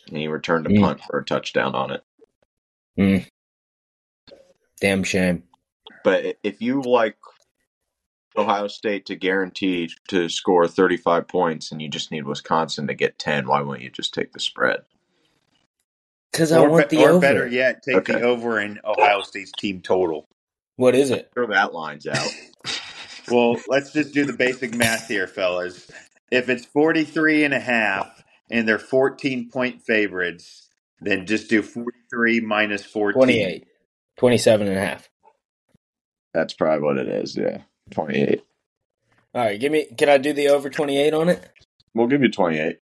And 0.07 0.17
he 0.17 0.27
returned 0.27 0.67
a 0.67 0.69
Mm. 0.69 0.81
punt 0.81 1.01
for 1.03 1.19
a 1.19 1.25
touchdown 1.25 1.73
on 1.75 1.91
it. 1.91 3.25
Damn 4.81 5.03
shame. 5.03 5.43
But 6.03 6.37
if 6.43 6.61
you 6.61 6.81
like 6.81 7.17
Ohio 8.37 8.67
State 8.67 9.05
to 9.07 9.15
guarantee 9.15 9.89
to 10.09 10.29
score 10.29 10.67
35 10.67 11.27
points 11.27 11.71
and 11.71 11.81
you 11.81 11.87
just 11.89 12.11
need 12.11 12.25
Wisconsin 12.25 12.87
to 12.87 12.93
get 12.93 13.17
10, 13.17 13.47
why 13.47 13.61
won't 13.61 13.81
you 13.81 13.89
just 13.89 14.13
take 14.13 14.33
the 14.33 14.39
spread? 14.39 14.81
Because 16.31 16.51
I 16.51 16.59
or 16.59 16.69
want 16.69 16.89
be- 16.89 16.97
the 16.97 17.03
or 17.05 17.09
over. 17.11 17.19
better 17.21 17.47
yet, 17.47 17.81
take 17.81 17.95
Okay. 17.95 18.13
the 18.13 18.21
over 18.21 18.59
in 18.59 18.79
Ohio 18.83 19.21
State's 19.21 19.53
team 19.53 19.81
total. 19.81 20.27
What 20.75 20.93
is 20.95 21.09
it? 21.11 21.31
Throw 21.33 21.47
that 21.47 21.73
lines 21.73 22.05
out. 22.05 22.27
Well, 23.31 23.55
let's 23.69 23.91
just 23.93 24.13
do 24.13 24.25
the 24.25 24.33
basic 24.33 24.75
math 24.75 25.07
here, 25.07 25.27
fellas. 25.27 25.89
If 26.29 26.49
it's 26.49 26.65
43 26.65 27.45
and 27.45 27.53
a 27.53 27.59
half 27.59 28.23
and 28.49 28.67
they're 28.67 28.79
14 28.79 29.49
point 29.49 29.81
favorites, 29.81 30.69
then 31.01 31.25
just 31.25 31.49
do 31.49 31.61
43 31.61 32.41
minus 32.41 32.83
14. 32.85 33.13
28. 33.13 33.67
27 34.17 34.67
and 34.67 34.77
a 34.77 34.79
half. 34.79 35.09
That's 36.33 36.53
probably 36.53 36.83
what 36.83 36.97
it 36.97 37.07
is. 37.07 37.35
Yeah, 37.35 37.61
28. 37.91 38.43
All 39.33 39.41
right, 39.41 39.59
give 39.59 39.71
me. 39.71 39.85
Can 39.97 40.09
I 40.09 40.17
do 40.17 40.33
the 40.33 40.49
over 40.49 40.69
28 40.69 41.13
on 41.13 41.29
it? 41.29 41.49
We'll 41.93 42.07
give 42.07 42.21
you 42.21 42.31
28. 42.31 42.77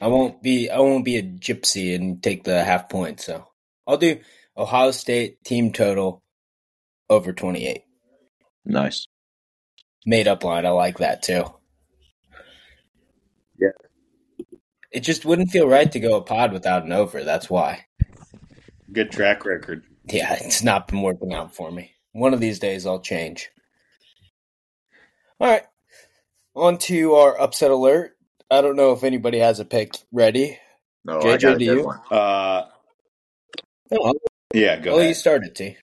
I 0.00 0.06
won't 0.08 0.42
be. 0.42 0.70
I 0.70 0.78
won't 0.80 1.04
be 1.04 1.16
a 1.16 1.22
gypsy 1.22 1.94
and 1.94 2.22
take 2.22 2.44
the 2.44 2.62
half 2.62 2.88
point. 2.88 3.20
So 3.20 3.46
I'll 3.86 3.96
do 3.96 4.18
Ohio 4.56 4.90
State 4.90 5.42
team 5.44 5.72
total 5.72 6.22
over 7.08 7.32
28. 7.32 7.82
Nice. 8.64 9.06
Made 10.04 10.28
up 10.28 10.44
line. 10.44 10.66
I 10.66 10.70
like 10.70 10.98
that 10.98 11.22
too. 11.22 11.44
Yeah. 13.58 13.68
It 14.92 15.00
just 15.00 15.24
wouldn't 15.24 15.50
feel 15.50 15.68
right 15.68 15.90
to 15.92 16.00
go 16.00 16.16
a 16.16 16.22
pod 16.22 16.52
without 16.52 16.84
an 16.84 16.92
over. 16.92 17.24
That's 17.24 17.50
why. 17.50 17.86
Good 18.92 19.10
track 19.10 19.44
record. 19.44 19.84
Yeah, 20.04 20.34
it's 20.40 20.62
not 20.62 20.88
been 20.88 21.02
working 21.02 21.32
out 21.34 21.54
for 21.54 21.70
me. 21.70 21.92
One 22.12 22.32
of 22.32 22.40
these 22.40 22.58
days 22.58 22.86
I'll 22.86 23.00
change. 23.00 23.50
All 25.40 25.48
right. 25.50 25.64
On 26.54 26.78
to 26.78 27.14
our 27.14 27.38
upset 27.38 27.70
alert. 27.70 28.16
I 28.50 28.60
don't 28.62 28.76
know 28.76 28.92
if 28.92 29.04
anybody 29.04 29.38
has 29.40 29.60
a 29.60 29.64
pick 29.64 29.96
ready. 30.12 30.58
No, 31.04 31.18
JJ, 31.18 31.32
I 31.34 31.36
got 31.38 31.56
a 31.56 31.58
do 31.58 31.64
good 31.66 31.76
you? 31.78 31.84
one. 31.84 32.00
Uh, 32.10 32.62
Oh, 33.92 34.04
I'll, 34.06 34.14
yeah, 34.52 34.80
go 34.80 34.90
I'll 34.92 34.96
let 34.96 35.02
you 35.04 35.10
ahead. 35.10 35.16
start 35.16 35.44
it, 35.44 35.54
T. 35.54 35.76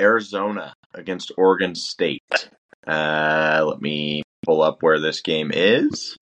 Arizona 0.00 0.74
against 0.94 1.32
Oregon 1.36 1.74
State. 1.74 2.48
Uh, 2.86 3.64
let 3.66 3.80
me 3.80 4.22
pull 4.44 4.62
up 4.62 4.82
where 4.82 4.98
this 5.00 5.20
game 5.20 5.50
is. 5.52 6.16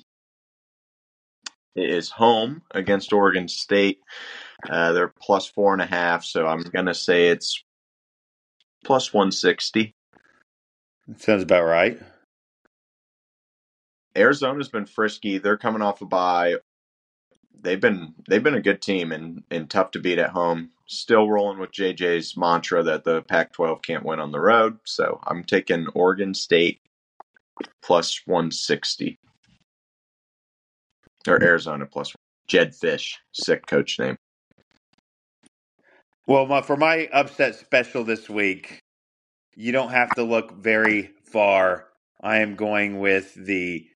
It 1.75 1.91
is 1.91 2.11
home 2.11 2.63
against 2.73 3.13
Oregon 3.13 3.49
State. 3.49 4.01
Uh, 4.69 4.93
they're 4.93 5.15
plus 5.21 5.47
four 5.47 5.73
and 5.73 5.83
a 5.83 5.87
half, 5.87 6.25
so 6.25 6.47
I'm 6.47 6.63
gonna 6.63 6.95
say 6.95 7.29
it's 7.29 7.65
plus 8.85 9.13
one 9.13 9.33
sixty. 9.33 9.95
Sounds 11.17 11.43
about 11.43 11.65
right. 11.65 11.99
Arizona's 14.17 14.69
been 14.69 14.87
frisky. 14.87 15.39
They're 15.39 15.57
coming 15.57 15.83
off 15.83 16.03
a 16.03 16.05
bye. 16.05 16.57
They've 17.61 17.81
been 17.81 18.15
they've 18.29 18.43
been 18.43 18.55
a 18.55 18.63
good 18.63 18.83
team 18.83 19.13
and, 19.13 19.43
and 19.51 19.71
tough 19.71 19.93
to 19.93 20.01
beat 20.01 20.19
at 20.19 20.31
home. 20.31 20.71
Still 20.87 21.31
rolling 21.31 21.59
with 21.59 21.73
JJ's 21.73 22.37
mantra 22.37 22.83
that 22.83 23.05
the 23.05 23.23
Pac-12 23.23 23.83
can't 23.83 24.05
win 24.05 24.21
on 24.21 24.33
the 24.33 24.41
road. 24.41 24.79
So 24.85 25.21
I'm 25.25 25.45
taking 25.45 25.87
Oregon 25.95 26.35
State 26.35 26.81
plus 27.83 28.21
160 28.27 29.19
or 31.29 31.43
Arizona 31.43 31.87
plus 31.87 32.15
Jedd 32.49 32.73
Fisch, 32.75 33.17
sick 33.33 33.67
coach 33.67 33.99
name. 33.99 34.17
Well, 36.27 36.47
my, 36.47 36.63
for 36.63 36.77
my 36.77 37.09
upset 37.13 37.57
special 37.57 38.05
this 38.05 38.31
week, 38.31 38.81
you 39.57 39.73
don't 39.73 39.91
have 39.91 40.11
to 40.17 40.23
look 40.25 40.53
very 40.53 41.11
far. 41.25 41.89
I 42.23 42.39
am 42.39 42.57
going 42.57 43.01
with 43.01 43.35
the 43.35 43.87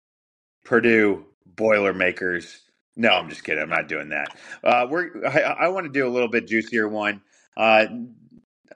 Purdue 0.64 1.26
Boilermakers. 1.46 2.60
No, 2.96 3.10
I'm 3.10 3.28
just 3.28 3.44
kidding. 3.44 3.62
I'm 3.62 3.70
not 3.70 3.88
doing 3.88 4.10
that. 4.10 4.28
Uh, 4.64 4.86
we're. 4.90 5.26
I, 5.26 5.40
I 5.40 5.68
want 5.68 5.86
to 5.86 5.92
do 5.92 6.06
a 6.06 6.10
little 6.10 6.28
bit 6.28 6.48
juicier 6.48 6.88
one. 6.88 7.22
Uh, 7.56 7.86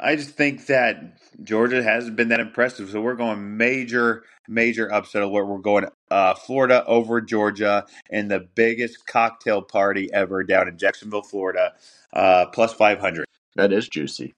I 0.02 0.16
just 0.16 0.30
think 0.30 0.66
that 0.66 1.18
Georgia 1.44 1.82
hasn't 1.82 2.16
been 2.16 2.28
that 2.28 2.40
impressive, 2.40 2.90
so 2.90 3.00
we're 3.00 3.14
going 3.14 3.56
major, 3.58 4.24
major 4.48 4.92
upset 4.92 5.22
alert. 5.22 5.44
We're 5.44 5.58
going 5.58 5.86
uh, 6.10 6.34
Florida 6.34 6.84
over 6.86 7.20
Georgia 7.20 7.86
in 8.08 8.28
the 8.28 8.40
biggest 8.40 9.06
cocktail 9.06 9.60
party 9.62 10.10
ever 10.12 10.42
down 10.42 10.68
in 10.68 10.78
Jacksonville, 10.78 11.22
Florida, 11.22 11.74
uh, 12.14 12.46
plus 12.46 12.72
five 12.72 12.98
hundred. 12.98 13.26
That 13.56 13.72
is 13.72 13.88
juicy. 13.88 14.32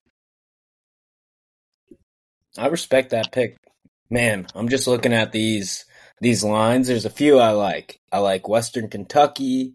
I 2.58 2.66
respect 2.66 3.10
that 3.10 3.32
pick. 3.32 3.56
Man, 4.10 4.46
I'm 4.54 4.68
just 4.68 4.88
looking 4.88 5.12
at 5.12 5.32
these 5.32 5.84
these 6.20 6.42
lines. 6.44 6.88
There's 6.88 7.04
a 7.04 7.10
few 7.10 7.38
I 7.38 7.50
like. 7.50 8.00
I 8.10 8.18
like 8.18 8.48
Western 8.48 8.88
Kentucky. 8.88 9.74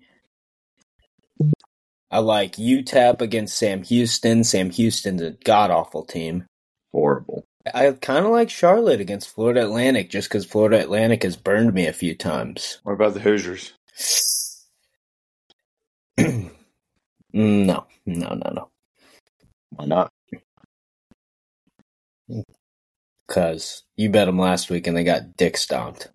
I 2.12 2.20
like 2.20 2.54
UTEP 2.58 3.22
against 3.22 3.58
Sam 3.58 3.84
Houston. 3.84 4.44
Sam 4.44 4.70
Houston's 4.72 5.22
a 5.22 5.32
god 5.46 5.72
awful 5.72 6.06
team. 6.06 6.46
Horrible. 6.94 7.46
I 7.74 7.92
kind 7.92 8.26
of 8.26 8.32
like 8.32 8.50
Charlotte 8.50 9.02
against 9.02 9.30
Florida 9.30 9.64
Atlantic 9.64 10.10
just 10.10 10.30
because 10.30 10.46
Florida 10.46 10.80
Atlantic 10.82 11.24
has 11.24 11.38
burned 11.38 11.74
me 11.74 11.88
a 11.88 11.94
few 11.94 12.16
times. 12.16 12.80
What 12.84 12.94
about 12.94 13.14
the 13.16 13.22
Hoosiers? 13.22 13.74
No, 17.34 17.86
no, 18.06 18.30
no, 18.30 18.52
no. 18.54 18.70
Why 19.72 19.86
not? 19.86 20.12
Because 23.28 23.84
you 23.98 24.10
bet 24.10 24.28
them 24.28 24.40
last 24.40 24.70
week 24.70 24.88
and 24.88 24.98
they 24.98 25.04
got 25.06 25.38
dick 25.38 25.58
stomped. 25.58 26.10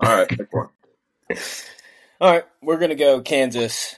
All 0.00 0.16
right, 0.16 0.28
pick 0.28 0.52
one. 0.52 0.68
All 2.20 2.32
right, 2.32 2.44
we're 2.62 2.78
going 2.78 2.90
to 2.90 2.94
go 2.96 3.20
Kansas 3.20 3.96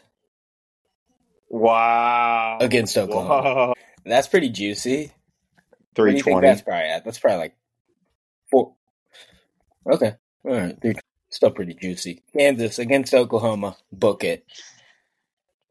Wow. 1.48 2.58
against 2.60 2.96
Oklahoma. 2.98 3.66
Whoa. 3.68 3.74
That's 4.04 4.26
pretty 4.28 4.48
juicy. 4.50 5.02
What 5.02 5.10
do 5.10 5.94
Three 5.94 6.16
you 6.16 6.22
think 6.22 6.34
twenty. 6.34 6.46
that's 6.48 6.62
probably 6.62 6.88
at? 6.88 7.04
That's 7.04 7.18
probably 7.18 7.38
like 7.38 7.56
four. 8.50 8.74
Okay. 9.90 10.14
All 10.44 10.52
right. 10.52 10.80
Three- 10.80 10.94
Still 11.30 11.50
pretty 11.50 11.74
juicy. 11.74 12.22
Kansas 12.36 12.78
against 12.78 13.12
Oklahoma. 13.12 13.76
Book 13.92 14.24
it. 14.24 14.46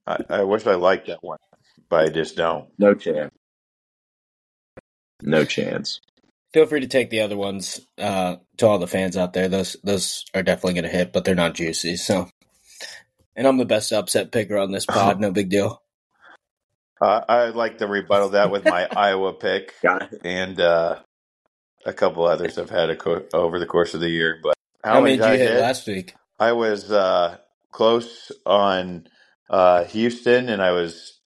I, 0.06 0.18
I 0.30 0.44
wish 0.44 0.68
I 0.68 0.76
liked 0.76 1.08
that 1.08 1.24
one, 1.24 1.40
but 1.90 2.06
I 2.06 2.10
just 2.10 2.36
don't. 2.38 2.70
No 2.78 2.94
chance. 2.94 3.32
No 5.24 5.44
chance. 5.46 6.00
Feel 6.54 6.68
free 6.68 6.82
to 6.82 6.88
take 6.88 7.10
the 7.10 7.22
other 7.22 7.36
ones 7.36 7.82
uh, 7.98 8.36
to 8.58 8.68
all 8.68 8.78
the 8.78 8.86
fans 8.88 9.18
out 9.18 9.34
there. 9.34 9.48
Those 9.50 9.78
those 9.84 10.26
are 10.36 10.44
definitely 10.44 10.76
going 10.76 10.84
to 10.92 10.96
hit, 10.98 11.12
but 11.12 11.26
they're 11.26 11.34
not 11.36 11.56
juicy. 11.56 11.96
So, 11.98 12.30
and 13.38 13.48
I'm 13.48 13.58
the 13.58 13.66
best 13.66 13.94
upset 13.94 14.32
picker 14.34 14.58
on 14.58 14.72
this 14.72 14.86
pod. 14.90 15.22
No 15.22 15.32
big 15.32 15.50
deal. 15.50 15.82
Uh, 17.00 17.22
I'd 17.30 17.56
like 17.56 17.78
to 17.78 17.88
rebuttal 17.88 18.30
that 18.30 18.52
with 18.52 18.66
my 18.66 18.88
Iowa 18.96 19.34
pick 19.34 19.76
and 20.24 20.60
uh, 20.60 21.00
a 21.86 21.94
couple 21.94 22.26
others 22.26 22.58
I've 22.58 22.72
had 22.72 22.90
a 22.90 22.96
co- 22.96 23.26
over 23.34 23.60
the 23.60 23.68
course 23.68 23.94
of 23.94 24.02
the 24.02 24.10
year. 24.10 24.40
But 24.42 24.56
How, 24.84 25.00
many 25.02 25.18
did 25.18 25.24
did 25.24 25.30
I 25.30 25.34
you 25.34 25.40
hit 25.40 25.52
hit? 25.52 25.62
last 25.62 25.88
week? 25.88 26.16
I 26.40 26.54
was 26.54 26.92
uh, 26.92 27.38
close 27.72 28.32
on 28.46 29.08
uh, 29.50 29.84
Houston, 29.86 30.50
and 30.50 30.62
I 30.62 30.72
was 30.72 31.20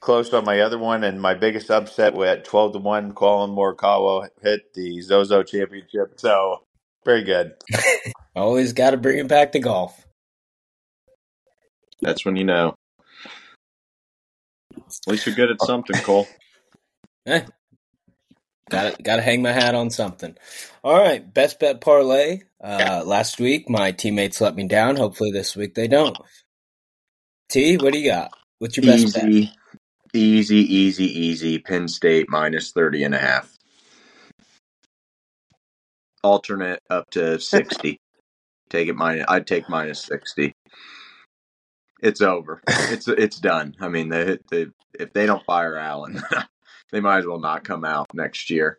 close 0.00 0.32
on 0.32 0.44
my 0.46 0.60
other 0.60 0.78
one. 0.78 1.04
And 1.04 1.20
my 1.20 1.34
biggest 1.34 1.70
upset 1.70 2.14
was 2.14 2.28
at 2.28 2.44
twelve 2.46 2.72
to 2.72 2.78
one, 2.78 3.12
Collin 3.12 3.50
Morikawa 3.50 4.28
hit 4.42 4.72
the 4.74 5.00
Zozo 5.02 5.42
Championship. 5.42 6.14
So 6.18 6.64
very 7.04 7.24
good. 7.24 7.52
Always 8.36 8.72
got 8.72 8.90
to 8.90 8.96
bring 8.96 9.18
it 9.18 9.28
back 9.28 9.52
to 9.52 9.58
golf. 9.58 10.06
That's 12.02 12.24
when 12.24 12.36
you 12.36 12.44
know. 12.44 12.74
At 14.76 15.12
least 15.12 15.26
you're 15.26 15.34
good 15.34 15.50
at 15.50 15.62
something, 15.62 16.00
Cole. 16.00 16.26
Eh, 17.26 17.42
got 18.70 18.96
to 18.96 19.02
got 19.02 19.16
to 19.16 19.22
hang 19.22 19.42
my 19.42 19.52
hat 19.52 19.74
on 19.74 19.90
something. 19.90 20.34
All 20.82 20.96
right, 20.96 21.22
best 21.34 21.60
bet 21.60 21.82
parlay. 21.82 22.40
Uh, 22.64 23.02
last 23.04 23.38
week 23.38 23.68
my 23.68 23.92
teammates 23.92 24.40
let 24.40 24.56
me 24.56 24.66
down. 24.66 24.96
Hopefully 24.96 25.30
this 25.30 25.54
week 25.54 25.74
they 25.74 25.86
don't. 25.86 26.16
T, 27.50 27.76
what 27.76 27.92
do 27.92 27.98
you 27.98 28.10
got? 28.10 28.32
What's 28.58 28.78
your 28.78 28.86
best 28.86 29.12
bet? 29.12 29.24
Easy, 29.24 29.52
easy, 30.14 30.56
easy, 30.56 31.04
easy. 31.04 31.58
Penn 31.58 31.88
State 31.88 32.30
minus 32.30 32.72
30 32.72 33.04
and 33.04 33.14
a 33.14 33.18
half. 33.18 33.54
Alternate 36.24 36.80
up 36.88 37.10
to 37.10 37.38
60. 37.38 37.98
take 38.70 38.88
it 38.88 38.96
minus. 38.96 39.26
I'd 39.28 39.46
take 39.46 39.68
minus 39.68 40.02
60. 40.04 40.52
It's 42.02 42.20
over. 42.20 42.62
It's 42.66 43.08
it's 43.08 43.38
done. 43.38 43.76
I 43.80 43.88
mean, 43.88 44.08
they, 44.08 44.38
they 44.50 44.66
if 44.98 45.12
they 45.12 45.26
don't 45.26 45.44
fire 45.44 45.76
Allen, 45.76 46.22
they 46.92 47.00
might 47.00 47.18
as 47.18 47.26
well 47.26 47.40
not 47.40 47.64
come 47.64 47.84
out 47.84 48.12
next 48.14 48.50
year. 48.50 48.78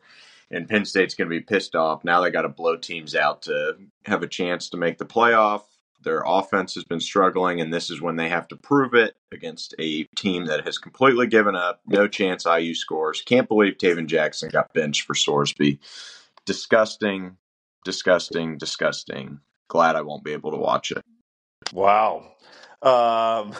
And 0.49 0.67
Penn 0.67 0.83
State's 0.83 1.15
going 1.15 1.29
to 1.29 1.35
be 1.35 1.39
pissed 1.39 1.75
off. 1.75 2.03
Now 2.03 2.21
they 2.21 2.29
got 2.29 2.41
to 2.41 2.49
blow 2.49 2.75
teams 2.75 3.15
out 3.15 3.43
to 3.43 3.77
have 4.05 4.21
a 4.21 4.27
chance 4.27 4.69
to 4.69 4.77
make 4.77 4.97
the 4.97 5.05
playoff. 5.05 5.61
Their 6.03 6.23
offense 6.25 6.73
has 6.73 6.83
been 6.83 6.99
struggling, 6.99 7.61
and 7.61 7.71
this 7.71 7.89
is 7.89 8.01
when 8.01 8.15
they 8.15 8.27
have 8.27 8.47
to 8.49 8.55
prove 8.55 8.95
it 8.95 9.15
against 9.31 9.75
a 9.79 10.03
team 10.15 10.45
that 10.45 10.65
has 10.65 10.77
completely 10.77 11.27
given 11.27 11.55
up. 11.55 11.79
No 11.85 12.07
chance 12.07 12.45
IU 12.45 12.73
scores. 12.73 13.21
Can't 13.21 13.47
believe 13.47 13.77
Tayven 13.77 14.07
Jackson 14.07 14.49
got 14.49 14.73
benched 14.73 15.03
for 15.03 15.13
Sorsby. 15.13 15.77
Disgusting, 16.45 17.37
disgusting, 17.85 18.57
disgusting. 18.57 19.39
Glad 19.67 19.95
I 19.95 20.01
won't 20.01 20.23
be 20.23 20.33
able 20.33 20.51
to 20.51 20.57
watch 20.57 20.91
it. 20.91 21.03
Wow. 21.71 22.31
Um, 22.83 23.53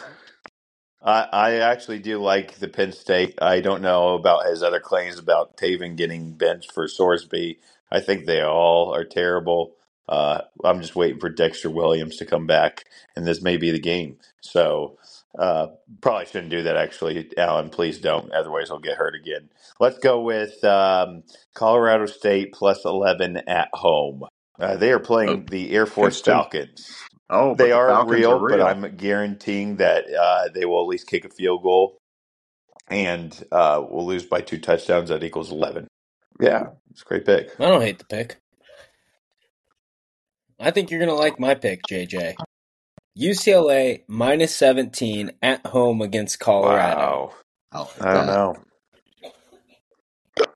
I, 1.02 1.28
I 1.32 1.54
actually 1.56 2.00
do 2.00 2.20
like 2.22 2.56
the 2.56 2.68
Penn 2.68 2.92
State. 2.92 3.38
I 3.42 3.60
don't 3.60 3.82
know 3.82 4.14
about 4.14 4.46
his 4.46 4.62
other 4.62 4.80
claims 4.80 5.18
about 5.18 5.56
Tayven 5.56 5.96
getting 5.96 6.34
benched 6.34 6.72
for 6.72 6.88
Sorsby. 6.88 7.58
I 7.92 8.00
think 8.00 8.26
they 8.26 8.42
all 8.42 8.94
are 8.94 9.04
terrible. 9.06 9.76
Uh, 10.08 10.42
I'm 10.64 10.80
just 10.82 10.96
waiting 10.96 11.20
for 11.20 11.30
Dexter 11.30 11.70
Williams 11.70 12.18
to 12.18 12.26
come 12.26 12.46
back, 12.46 12.84
and 13.16 13.26
this 13.26 13.42
may 13.42 13.56
be 13.58 13.70
the 13.70 13.80
game. 13.80 14.18
So 14.42 14.98
uh, 15.38 15.68
probably 16.02 16.26
shouldn't 16.26 16.50
do 16.50 16.64
that. 16.64 16.76
Actually, 16.76 17.30
Allen, 17.38 17.70
please 17.70 18.00
don't. 18.00 18.32
Otherwise, 18.32 18.70
I'll 18.70 18.80
get 18.80 18.98
hurt 18.98 19.14
again. 19.14 19.50
Let's 19.80 19.98
go 20.00 20.20
with 20.22 20.62
um, 20.64 21.24
Colorado 21.54 22.06
State 22.06 22.52
plus 22.54 22.84
11 22.84 23.38
at 23.48 23.70
home. 23.74 24.24
Uh, 24.60 24.76
they 24.76 24.92
are 24.92 25.00
playing 25.00 25.46
Oh, 25.46 25.46
the 25.50 25.72
Air 25.72 25.86
Force 25.86 26.20
Houston. 26.20 26.22
Falcons. 26.22 27.08
Oh, 27.32 27.56
They 27.56 27.72
the 27.72 27.72
are 27.72 27.94
Falcons 27.94 28.08
real, 28.08 28.32
are 28.32 28.38
real. 28.40 28.58
but 28.58 28.62
I'm 28.62 28.96
guaranteeing 28.96 29.78
that 29.78 30.06
uh, 30.14 30.50
they 30.54 30.66
will 30.66 30.82
at 30.82 30.88
least 30.88 31.08
kick 31.08 31.24
a 31.26 31.30
field 31.30 31.62
goal 31.64 31.98
and 32.88 33.42
uh, 33.52 33.84
we'll 33.88 34.06
lose 34.06 34.26
by 34.26 34.42
two 34.42 34.58
touchdowns. 34.58 35.10
That 35.10 35.24
equals 35.24 35.52
11. 35.52 35.88
Yeah, 36.40 36.68
it's 36.90 37.02
a 37.02 37.06
great 37.06 37.26
pick. 37.26 37.50
I 37.58 37.68
don't 37.68 37.82
hate 37.82 37.98
the 37.98 38.06
pick. 38.06 38.38
I 40.60 40.70
think 40.72 40.90
you're 40.90 41.00
gonna 41.00 41.14
like 41.14 41.40
my 41.40 41.54
pick, 41.54 41.86
JJ. 41.86 42.38
UCLA 43.18 44.02
minus 44.08 44.56
17 44.56 45.32
at 45.42 45.66
home 45.66 46.02
against 46.02 46.40
Colorado. 46.40 46.98
Wow. 46.98 47.34
I, 47.72 47.80
like 47.80 47.88
I 48.00 48.14
don't 48.14 48.26
that. 48.26 48.26
know. 48.26 48.56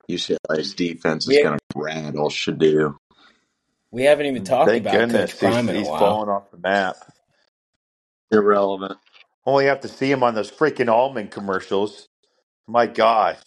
UCLA's 0.09 0.73
defense 0.75 1.27
is 1.29 1.37
Yeah. 1.37 1.39
going 1.39 1.57
to 1.57 1.79
rattle 1.79 2.29
Shedeur. 2.29 2.95
We 3.91 4.03
haven't 4.03 4.27
even 4.27 4.43
mm, 4.43 4.45
talked 4.45 4.65
Thank 4.65 4.77
about 4.77 5.09
goodness 5.09 5.33
Coach 5.33 5.37
Prime 5.37 5.69
he's, 5.69 5.69
in 5.69 5.77
a 5.77 5.79
he's 5.79 5.87
while. 5.87 5.99
fallen 5.99 6.29
off 6.29 6.51
the 6.51 6.57
map. 6.59 6.97
Irrelevant. 8.31 8.97
Only 9.45 9.65
have 9.65 9.81
to 9.81 9.87
see 9.89 10.11
him 10.11 10.23
on 10.23 10.35
those 10.35 10.51
freaking 10.51 10.89
almond 10.89 11.31
commercials. 11.31 12.07
My 12.67 12.87
gosh. 12.87 13.41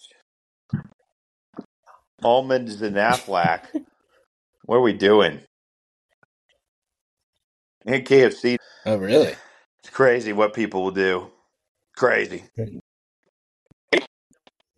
Almonds 2.23 2.83
and 2.83 2.97
Aflac. 2.97 3.67
what 4.65 4.77
are 4.77 4.83
we 4.83 4.95
doing? 4.95 5.41
And 7.87 8.07
KFC. 8.07 8.57
Oh, 8.87 8.97
really? 8.99 9.35
It's 9.81 9.91
crazy 9.91 10.33
what 10.33 10.55
people 10.55 10.83
will 10.85 10.91
do. 10.93 11.31
Crazy. 11.97 12.45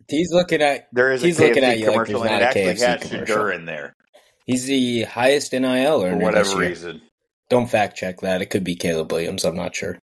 He's 0.09 0.31
looking 0.33 0.61
at. 0.61 0.89
There 0.93 1.11
is 1.13 1.23
He's 1.23 1.39
a 1.39 1.43
looking 1.43 1.63
at 1.63 1.77
KFC 1.77 1.79
you 1.79 1.87
like 1.87 2.05
commercial, 2.05 2.05
there's 2.05 2.23
and 2.23 2.31
not 2.31 2.41
it 2.41 2.43
a 2.43 2.45
actually 2.45 2.77
KFC 2.77 2.79
has 2.79 3.03
commercial. 3.03 3.25
Shedeur 3.27 3.55
in 3.55 3.65
there 3.65 3.95
He's 4.45 4.65
the 4.65 5.03
highest 5.03 5.53
NIL 5.53 6.01
for 6.01 6.07
earner 6.07 6.15
this 6.17 6.23
whatever 6.23 6.49
year. 6.61 6.69
reason. 6.69 7.01
Don't 7.49 7.69
fact 7.69 7.97
check 7.97 8.21
that. 8.21 8.41
It 8.41 8.47
could 8.49 8.63
be 8.63 8.75
Caleb 8.75 9.11
Williams. 9.11 9.43
I'm 9.45 9.55
not 9.55 9.75
sure. 9.75 9.99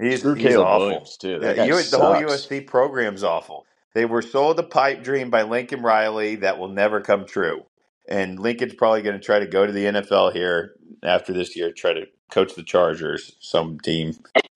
He's, 0.00 0.20
Screw 0.20 0.34
he's 0.34 0.48
Caleb 0.48 0.66
awful. 0.66 0.86
Williams, 0.86 1.16
too. 1.16 1.30
Yeah, 1.32 1.38
That 1.38 1.56
guy 1.56 1.64
you- 1.66 1.82
the 1.82 1.98
whole. 1.98 2.14
USC 2.14 2.66
program's 2.66 3.22
awful. 3.22 3.66
They 3.94 4.04
were 4.04 4.22
sold 4.22 4.58
a 4.58 4.62
pipe 4.62 5.02
dream 5.02 5.30
by 5.30 5.42
Lincoln 5.42 5.82
Riley 5.82 6.36
that 6.36 6.58
will 6.58 6.68
never 6.68 7.00
come 7.00 7.26
true. 7.26 7.64
And 8.08 8.38
Lincoln's 8.38 8.74
probably 8.74 9.02
going 9.02 9.16
to 9.18 9.24
try 9.24 9.38
to 9.40 9.46
go 9.46 9.66
to 9.66 9.72
the 9.72 9.84
NFL 9.86 10.32
here 10.32 10.74
after 11.02 11.32
this 11.32 11.54
year, 11.56 11.70
try 11.72 11.92
to 11.92 12.06
coach 12.30 12.54
the 12.54 12.62
Chargers, 12.62 13.32
some 13.40 13.78
team. 13.80 14.14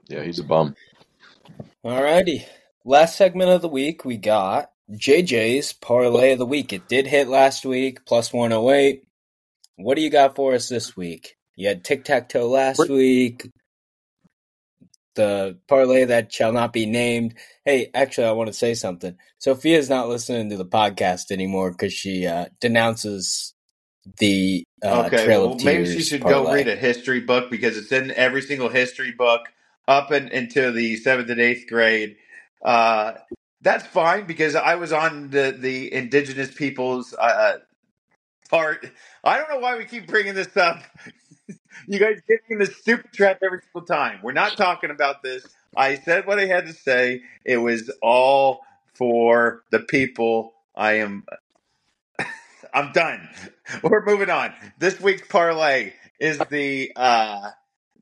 Yeah, 0.09 0.23
he's 0.23 0.39
a 0.39 0.45
bum. 0.45 0.77
Alrighty. 1.85 2.45
Last 2.85 3.17
segment 3.17 3.51
of 3.51 3.63
the 3.63 3.69
week, 3.69 4.05
we 4.05 4.17
got 4.17 4.71
JJ's 4.93 5.73
parlay 5.73 6.33
of 6.33 6.39
the 6.39 6.47
week. 6.47 6.73
It 6.73 6.89
did 6.89 7.07
hit 7.07 7.29
last 7.29 7.65
week, 7.65 8.05
plus 8.07 8.33
108. 8.33 9.05
What 9.77 9.97
do 9.97 10.03
you 10.03 10.11
got 10.11 10.37
for 10.37 10.55
us 10.55 10.69
this 10.69 10.97
week? 10.97 11.37
You 11.57 11.69
had 11.69 11.85
tic 11.85 12.05
tac 12.05 12.29
toe 12.29 12.49
last 12.49 12.89
week. 12.89 13.49
The 15.15 15.59
parlay 15.69 16.07
that 16.07 16.33
shall 16.33 16.53
not 16.53 16.73
be 16.73 16.87
named. 16.87 17.35
Hey, 17.65 17.91
actually, 17.95 18.27
I 18.27 18.33
want 18.33 18.49
to 18.49 18.53
say 18.53 18.75
something. 18.75 19.17
Sophia's 19.39 19.89
not 19.89 20.09
listening 20.09 20.51
to 20.51 20.57
the 20.57 20.65
podcast 20.65 21.31
anymore 21.31 21.71
because 21.71 21.93
she 21.93 22.27
uh, 22.27 22.47
denounces 22.61 23.55
the 24.19 24.65
uh, 24.83 25.05
okay, 25.07 25.25
Trail 25.25 25.49
well, 25.49 25.59
maybe 25.63 25.87
she 25.87 26.03
should 26.03 26.23
parlay. 26.23 26.45
go 26.45 26.53
read 26.53 26.69
a 26.69 26.77
history 26.77 27.21
book 27.21 27.51
because 27.51 27.77
it's 27.77 27.93
in 27.93 28.11
every 28.13 28.43
single 28.43 28.69
history 28.69 29.13
book 29.13 29.43
up 29.87 30.11
and 30.11 30.31
into 30.31 30.73
the 30.73 30.97
seventh 30.97 31.31
and 31.31 31.41
eighth 31.41 31.69
grade. 31.69 32.17
Uh, 32.65 33.13
that's 33.61 33.87
fine 33.87 34.27
because 34.27 34.55
I 34.55 34.75
was 34.75 34.93
on 34.93 35.31
the 35.31 35.57
the 35.59 35.93
indigenous 35.93 36.53
peoples 36.53 37.15
uh, 37.15 37.59
part. 38.55 38.91
I 39.25 39.39
don't 39.39 39.51
know 39.51 39.59
why 39.61 39.77
we 39.79 39.85
keep 39.85 40.07
bringing 40.09 40.35
this 40.35 40.57
up. 40.57 40.83
you 41.89 41.99
guys 41.99 42.21
get 42.29 42.41
me 42.49 42.55
in 42.55 42.59
this 42.61 42.77
stupid 42.77 43.13
trap 43.13 43.41
every 43.45 43.61
single 43.63 43.87
time. 43.87 44.21
We're 44.23 44.33
not 44.33 44.57
talking 44.57 44.91
about 44.91 45.23
this. 45.23 45.47
I 45.77 45.97
said 45.97 46.27
what 46.27 46.39
I 46.39 46.47
had 46.47 46.67
to 46.67 46.73
say. 46.75 47.23
It 47.45 47.59
was 47.59 47.91
all 48.03 48.63
for 48.95 49.65
the 49.71 49.81
people. 49.81 50.55
I 50.77 50.95
am. 50.95 51.25
I'm 52.75 52.93
done. 52.93 53.29
We're 53.83 54.05
moving 54.05 54.31
on. 54.31 54.55
This 54.79 55.01
week's 55.01 55.27
parlay 55.29 55.95
is 56.21 56.39
the 56.51 56.93
uh 56.97 57.51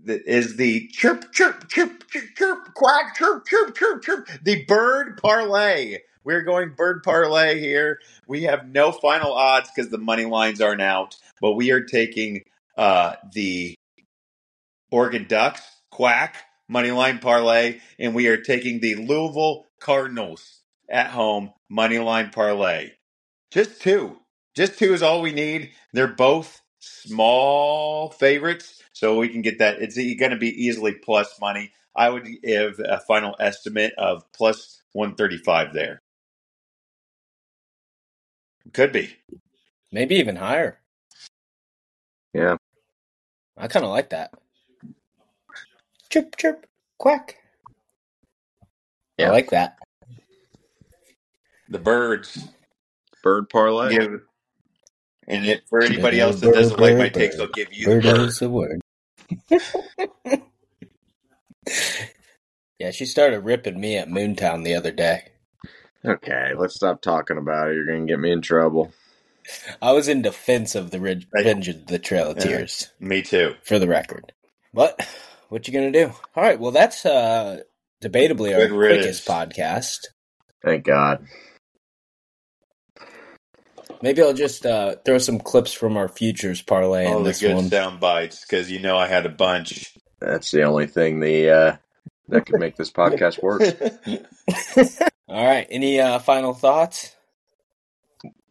the, 0.04 0.22
is 0.30 0.56
the 0.56 0.88
chirp 0.88 1.32
chirp 1.32 1.68
chirp 1.68 2.08
chirp 2.10 2.24
chirp 2.36 2.74
quack 2.74 3.16
chirp 3.16 3.46
chirp 3.46 3.76
chirp 3.76 4.02
chirp 4.04 4.28
the 4.42 4.64
bird 4.66 5.18
parlay. 5.22 5.98
We're 6.24 6.42
going 6.42 6.74
bird 6.76 7.02
parlay 7.02 7.58
here. 7.58 7.98
We 8.26 8.42
have 8.44 8.68
no 8.68 8.92
final 8.92 9.32
odds 9.32 9.70
because 9.74 9.90
the 9.90 9.98
money 9.98 10.24
lines 10.24 10.61
aren't 10.61 10.82
out, 10.82 11.16
but 11.40 11.52
we 11.52 11.70
are 11.70 11.82
taking 11.82 12.42
uh 12.76 13.14
the 13.32 13.74
Oregon 14.90 15.26
Ducks 15.28 15.62
quack 15.90 16.44
money 16.68 16.90
line 16.90 17.18
parlay, 17.18 17.80
and 17.98 18.14
we 18.14 18.28
are 18.28 18.38
taking 18.38 18.80
the 18.80 18.96
Louisville 18.96 19.66
Cardinals 19.80 20.62
at 20.88 21.08
home 21.08 21.52
money 21.68 21.98
line 21.98 22.30
parlay. 22.30 22.90
Just 23.50 23.80
two. 23.80 24.18
Just 24.54 24.78
two 24.78 24.92
is 24.92 25.02
all 25.02 25.22
we 25.22 25.32
need. 25.32 25.70
They're 25.92 26.08
both 26.08 26.61
small 26.78 28.11
favorites, 28.11 28.82
so 28.92 29.18
we 29.18 29.28
can 29.28 29.42
get 29.42 29.58
that. 29.58 29.80
It's 29.80 29.96
going 29.96 30.30
to 30.30 30.37
be 30.37 30.64
easily 30.64 30.94
plus 30.94 31.38
money. 31.40 31.72
I 31.94 32.08
would 32.08 32.26
give 32.42 32.80
a 32.85 33.00
final 33.00 33.37
estimate 33.38 33.92
of 33.98 34.24
plus 34.32 34.82
135 34.92 35.72
there. 35.72 36.01
Could 38.72 38.92
be. 38.92 39.16
Maybe 39.90 40.16
even 40.16 40.37
higher. 40.37 40.78
Yeah. 42.32 42.56
I 43.56 43.68
kind 43.68 43.85
of 43.85 43.90
like 43.90 44.11
that. 44.11 44.32
Chirp, 46.08 46.37
chirp, 46.37 46.66
quack. 46.98 47.37
Yeah. 49.18 49.28
I 49.28 49.30
like 49.30 49.50
that. 49.50 49.78
The 51.68 51.78
birds 51.78 52.48
Bird 53.22 53.48
parlay. 53.48 53.90
give, 53.90 54.20
and 55.28 55.46
it, 55.46 55.62
for 55.68 55.80
anybody 55.80 56.20
else 56.20 56.40
that 56.40 56.52
doesn't 56.52 56.80
like 56.80 56.98
my 56.98 57.08
takes, 57.08 57.38
I'll 57.38 57.46
give 57.46 57.72
you 57.72 57.87
the 57.87 57.90
Bird 57.94 58.02
bird. 58.02 58.20
is 58.28 58.38
the 58.40 58.50
word. 58.50 58.80
yeah, 62.78 62.90
she 62.90 63.06
started 63.06 63.40
ripping 63.40 63.80
me 63.80 63.96
at 63.96 64.08
Moontown 64.08 64.64
the 64.64 64.74
other 64.74 64.90
day. 64.90 65.28
Okay, 66.04 66.52
let's 66.56 66.74
stop 66.74 67.00
talking 67.00 67.38
about 67.38 67.68
it. 67.70 67.74
You're 67.74 67.86
gonna 67.86 68.06
get 68.06 68.18
me 68.18 68.32
in 68.32 68.42
trouble. 68.42 68.92
I 69.80 69.92
was 69.92 70.08
in 70.08 70.22
defense 70.22 70.74
of 70.74 70.90
the 70.90 71.00
Rid- 71.00 71.26
Revenge 71.32 71.68
of 71.68 71.86
the 71.86 71.98
Trail 71.98 72.30
of 72.30 72.38
Yeah. 72.38 72.42
Tears, 72.44 72.90
Me 73.00 73.22
too. 73.22 73.54
for 73.62 73.78
the 73.78 73.88
record. 73.88 74.32
But 74.74 75.06
what 75.48 75.66
you 75.68 75.74
gonna 75.74 75.92
do? 75.92 76.12
All 76.36 76.42
right, 76.42 76.58
well 76.58 76.70
that's 76.72 77.04
uh 77.06 77.60
debatably 78.02 78.52
our 78.54 78.66
Good 78.68 78.72
riddance. 78.72 79.24
quickest 79.24 79.28
podcast. 79.28 79.98
Thank 80.64 80.84
God. 80.84 81.26
Maybe 84.00 84.20
I'll 84.22 84.32
just 84.34 84.66
uh, 84.66 84.96
throw 85.04 85.18
some 85.18 85.38
clips 85.38 85.72
from 85.72 85.96
our 85.96 86.08
futures 86.08 86.60
parlay 86.60 87.06
All 87.06 87.18
in 87.18 87.22
the 87.22 87.30
this 87.30 87.40
good 87.40 87.54
one. 87.54 87.68
sound 87.68 88.00
bites 88.00 88.40
because 88.44 88.68
you 88.70 88.80
know 88.80 88.96
I 88.96 89.06
had 89.06 89.26
a 89.26 89.28
bunch. 89.28 89.94
That's 90.18 90.50
the 90.50 90.62
only 90.64 90.88
thing 90.88 91.20
the 91.20 91.50
uh, 91.50 91.76
that 92.28 92.46
could 92.46 92.58
make 92.58 92.74
this 92.76 92.90
podcast 92.90 93.40
work. 93.42 93.62
All 95.28 95.44
right, 95.44 95.66
any 95.70 96.00
uh, 96.00 96.18
final 96.20 96.54
thoughts? 96.54 97.16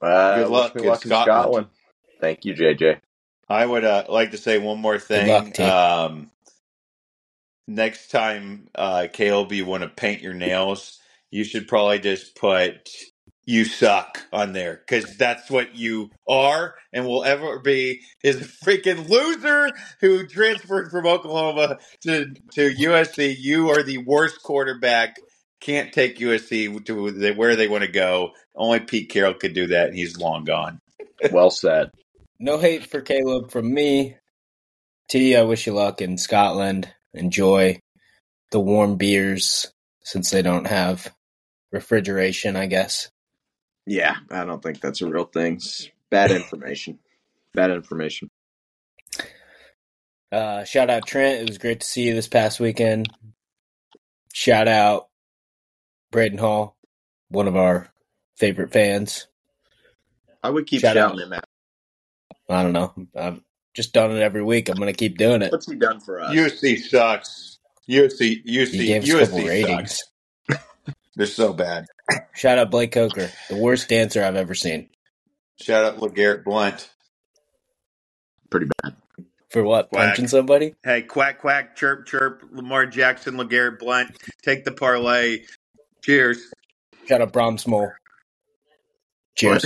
Uh, 0.02 0.36
Good 0.38 0.50
luck 0.50 0.74
wish 0.74 0.84
me 0.84 0.84
in 0.84 0.90
luck 0.90 1.02
Scotland. 1.02 1.26
Scotland. 1.26 1.68
Thank 2.20 2.46
you, 2.46 2.54
JJ. 2.56 3.00
I 3.50 3.66
would 3.66 3.84
uh, 3.86 4.06
like 4.10 4.32
to 4.32 4.38
say 4.38 4.58
one 4.60 4.80
more 4.80 5.00
thing. 5.00 5.28
luck, 5.28 5.60
um, 5.60 6.32
next 7.68 8.10
time, 8.10 8.70
uh, 8.76 9.08
Caleb, 9.12 9.52
you 9.52 9.66
want 9.66 9.84
to 9.84 9.90
paint 9.90 10.22
your 10.22 10.34
nails, 10.34 11.00
you 11.32 11.44
should 11.44 11.68
probably 11.68 12.00
just 12.00 12.36
put 12.36 12.90
"you 13.46 13.66
suck" 13.66 14.26
on 14.34 14.54
there 14.54 14.82
because 14.86 15.18
that's 15.18 15.50
what 15.50 15.76
you 15.76 16.12
are 16.28 16.76
and 16.94 17.06
will 17.06 17.24
ever 17.24 17.60
be. 17.60 18.02
Is 18.24 18.42
a 18.42 18.46
freaking 18.46 19.10
loser 19.10 19.72
who 20.02 20.28
transferred 20.28 20.92
from 20.92 21.08
Oklahoma 21.08 21.80
to 22.04 22.34
to 22.54 22.74
USC. 22.76 23.36
You 23.40 23.70
are 23.70 23.84
the 23.84 24.00
worst 24.00 24.44
quarterback. 24.44 25.18
Can't 25.62 25.94
take 25.94 26.18
USC 26.18 26.86
to 26.86 27.34
where 27.36 27.56
they 27.56 27.68
want 27.68 27.84
to 27.84 27.92
go. 27.92 28.32
Only 28.56 28.80
Pete 28.80 29.10
Carroll 29.10 29.36
could 29.36 29.54
do 29.54 29.68
that, 29.68 29.88
and 29.88 29.96
he's 29.96 30.18
long 30.18 30.44
gone. 30.44 30.80
Well 31.32 31.52
said. 31.52 31.92
No 32.40 32.58
hate 32.58 32.88
for 32.88 33.00
Caleb 33.00 33.52
from 33.52 33.72
me. 33.72 34.16
T, 35.08 35.36
I 35.36 35.44
wish 35.44 35.68
you 35.68 35.74
luck 35.74 36.02
in 36.02 36.18
Scotland. 36.18 36.92
Enjoy 37.14 37.80
the 38.50 38.60
warm 38.60 38.96
beers 38.96 39.72
since 40.04 40.32
they 40.32 40.42
don't 40.42 40.66
have 40.66 41.14
refrigeration, 41.72 42.56
I 42.56 42.66
guess. 42.66 43.10
Yeah, 43.86 44.16
I 44.32 44.46
don't 44.46 44.64
think 44.64 44.82
that's 44.82 45.02
a 45.02 45.08
real 45.08 45.26
thing. 45.26 45.56
It's 45.58 45.90
bad 46.10 46.32
information. 46.42 46.98
Bad 47.54 47.70
information. 47.70 48.30
Uh, 50.32 50.64
shout 50.64 50.90
out 50.90 51.06
Trent. 51.06 51.42
It 51.42 51.50
was 51.50 51.60
great 51.60 51.82
to 51.82 51.88
see 51.88 52.08
you 52.08 52.16
this 52.16 52.28
past 52.28 52.60
weekend. 52.60 53.10
Shout 54.34 54.68
out 54.68 55.08
Braden 56.12 56.38
Hall, 56.38 56.78
one 57.30 57.48
of 57.48 57.56
our 57.56 57.88
favorite 58.38 58.72
fans. 58.72 59.28
I 60.44 60.50
would 60.50 60.66
keep 60.68 60.82
Shout 60.82 60.96
shouting 60.96 61.20
out. 61.22 61.26
him 61.28 61.34
out. 61.34 61.44
I 62.50 62.64
don't 62.64 62.74
know. 62.74 62.94
I've 63.16 63.42
just 63.74 63.94
done 63.94 64.12
it 64.12 64.22
every 64.22 64.44
week. 64.44 64.70
I'm 64.70 64.76
going 64.76 64.92
to 64.92 64.98
keep 64.98 65.18
doing 65.18 65.42
it. 65.42 65.52
What's 65.52 65.70
he 65.70 65.78
done 65.78 66.00
for 66.02 66.20
us? 66.20 66.34
USC 66.36 66.80
sucks. 66.80 67.60
USC, 67.90 68.42
He 68.44 68.58
USC, 68.58 68.86
gave 68.86 69.04
us 69.04 69.10
a 69.10 69.26
couple 69.26 69.40
USC 69.40 69.48
ratings. 69.48 70.00
sucks. 70.50 70.64
They're 71.16 71.26
so 71.28 71.54
bad. 71.54 71.86
Shout 72.34 72.58
out 72.58 72.72
Blake 72.72 72.92
Coker, 72.92 73.30
the 73.50 73.56
worst 73.56 73.88
dancer 73.90 74.24
I've 74.24 74.36
ever 74.36 74.56
seen. 74.56 74.90
Shout 75.60 75.86
out 75.86 75.98
LeGarrette 76.00 76.44
Blunt. 76.44 76.90
Pretty 78.50 78.68
bad. 78.82 78.96
For 79.50 79.64
what? 79.64 79.92
Whack. 79.92 80.08
Punching 80.08 80.28
somebody? 80.30 80.76
Hey, 80.84 81.02
quack, 81.04 81.40
quack, 81.40 81.76
chirp, 81.76 82.06
chirp. 82.06 82.44
Lamar 82.52 82.86
Jackson, 82.86 83.36
LeGarrette 83.36 83.80
Blunt. 83.80 84.12
Take 84.44 84.64
the 84.66 84.72
parlay. 84.72 85.40
Cheers. 86.04 86.52
Shout 87.08 87.22
out 87.22 87.34
Brom 87.34 87.58
Small. 87.58 87.92
Cheers. 89.36 89.66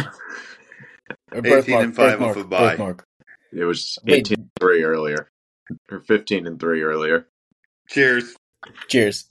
Or 1.32 1.46
18 1.46 1.76
and 1.82 1.96
five 1.96 2.22
off 2.22 2.36
birthmark, 2.36 2.38
a 2.38 2.44
bye. 2.46 2.70
birthmark. 2.72 3.08
It 3.54 3.64
was 3.64 3.98
Wait. 4.06 4.20
18 4.32 4.40
and 4.40 4.50
3 4.60 4.84
earlier. 4.84 5.30
Or 5.92 6.00
15 6.02 6.48
and 6.48 6.60
3 6.60 6.82
earlier. 6.82 7.28
Cheers. 7.90 8.36
Cheers. 8.88 9.26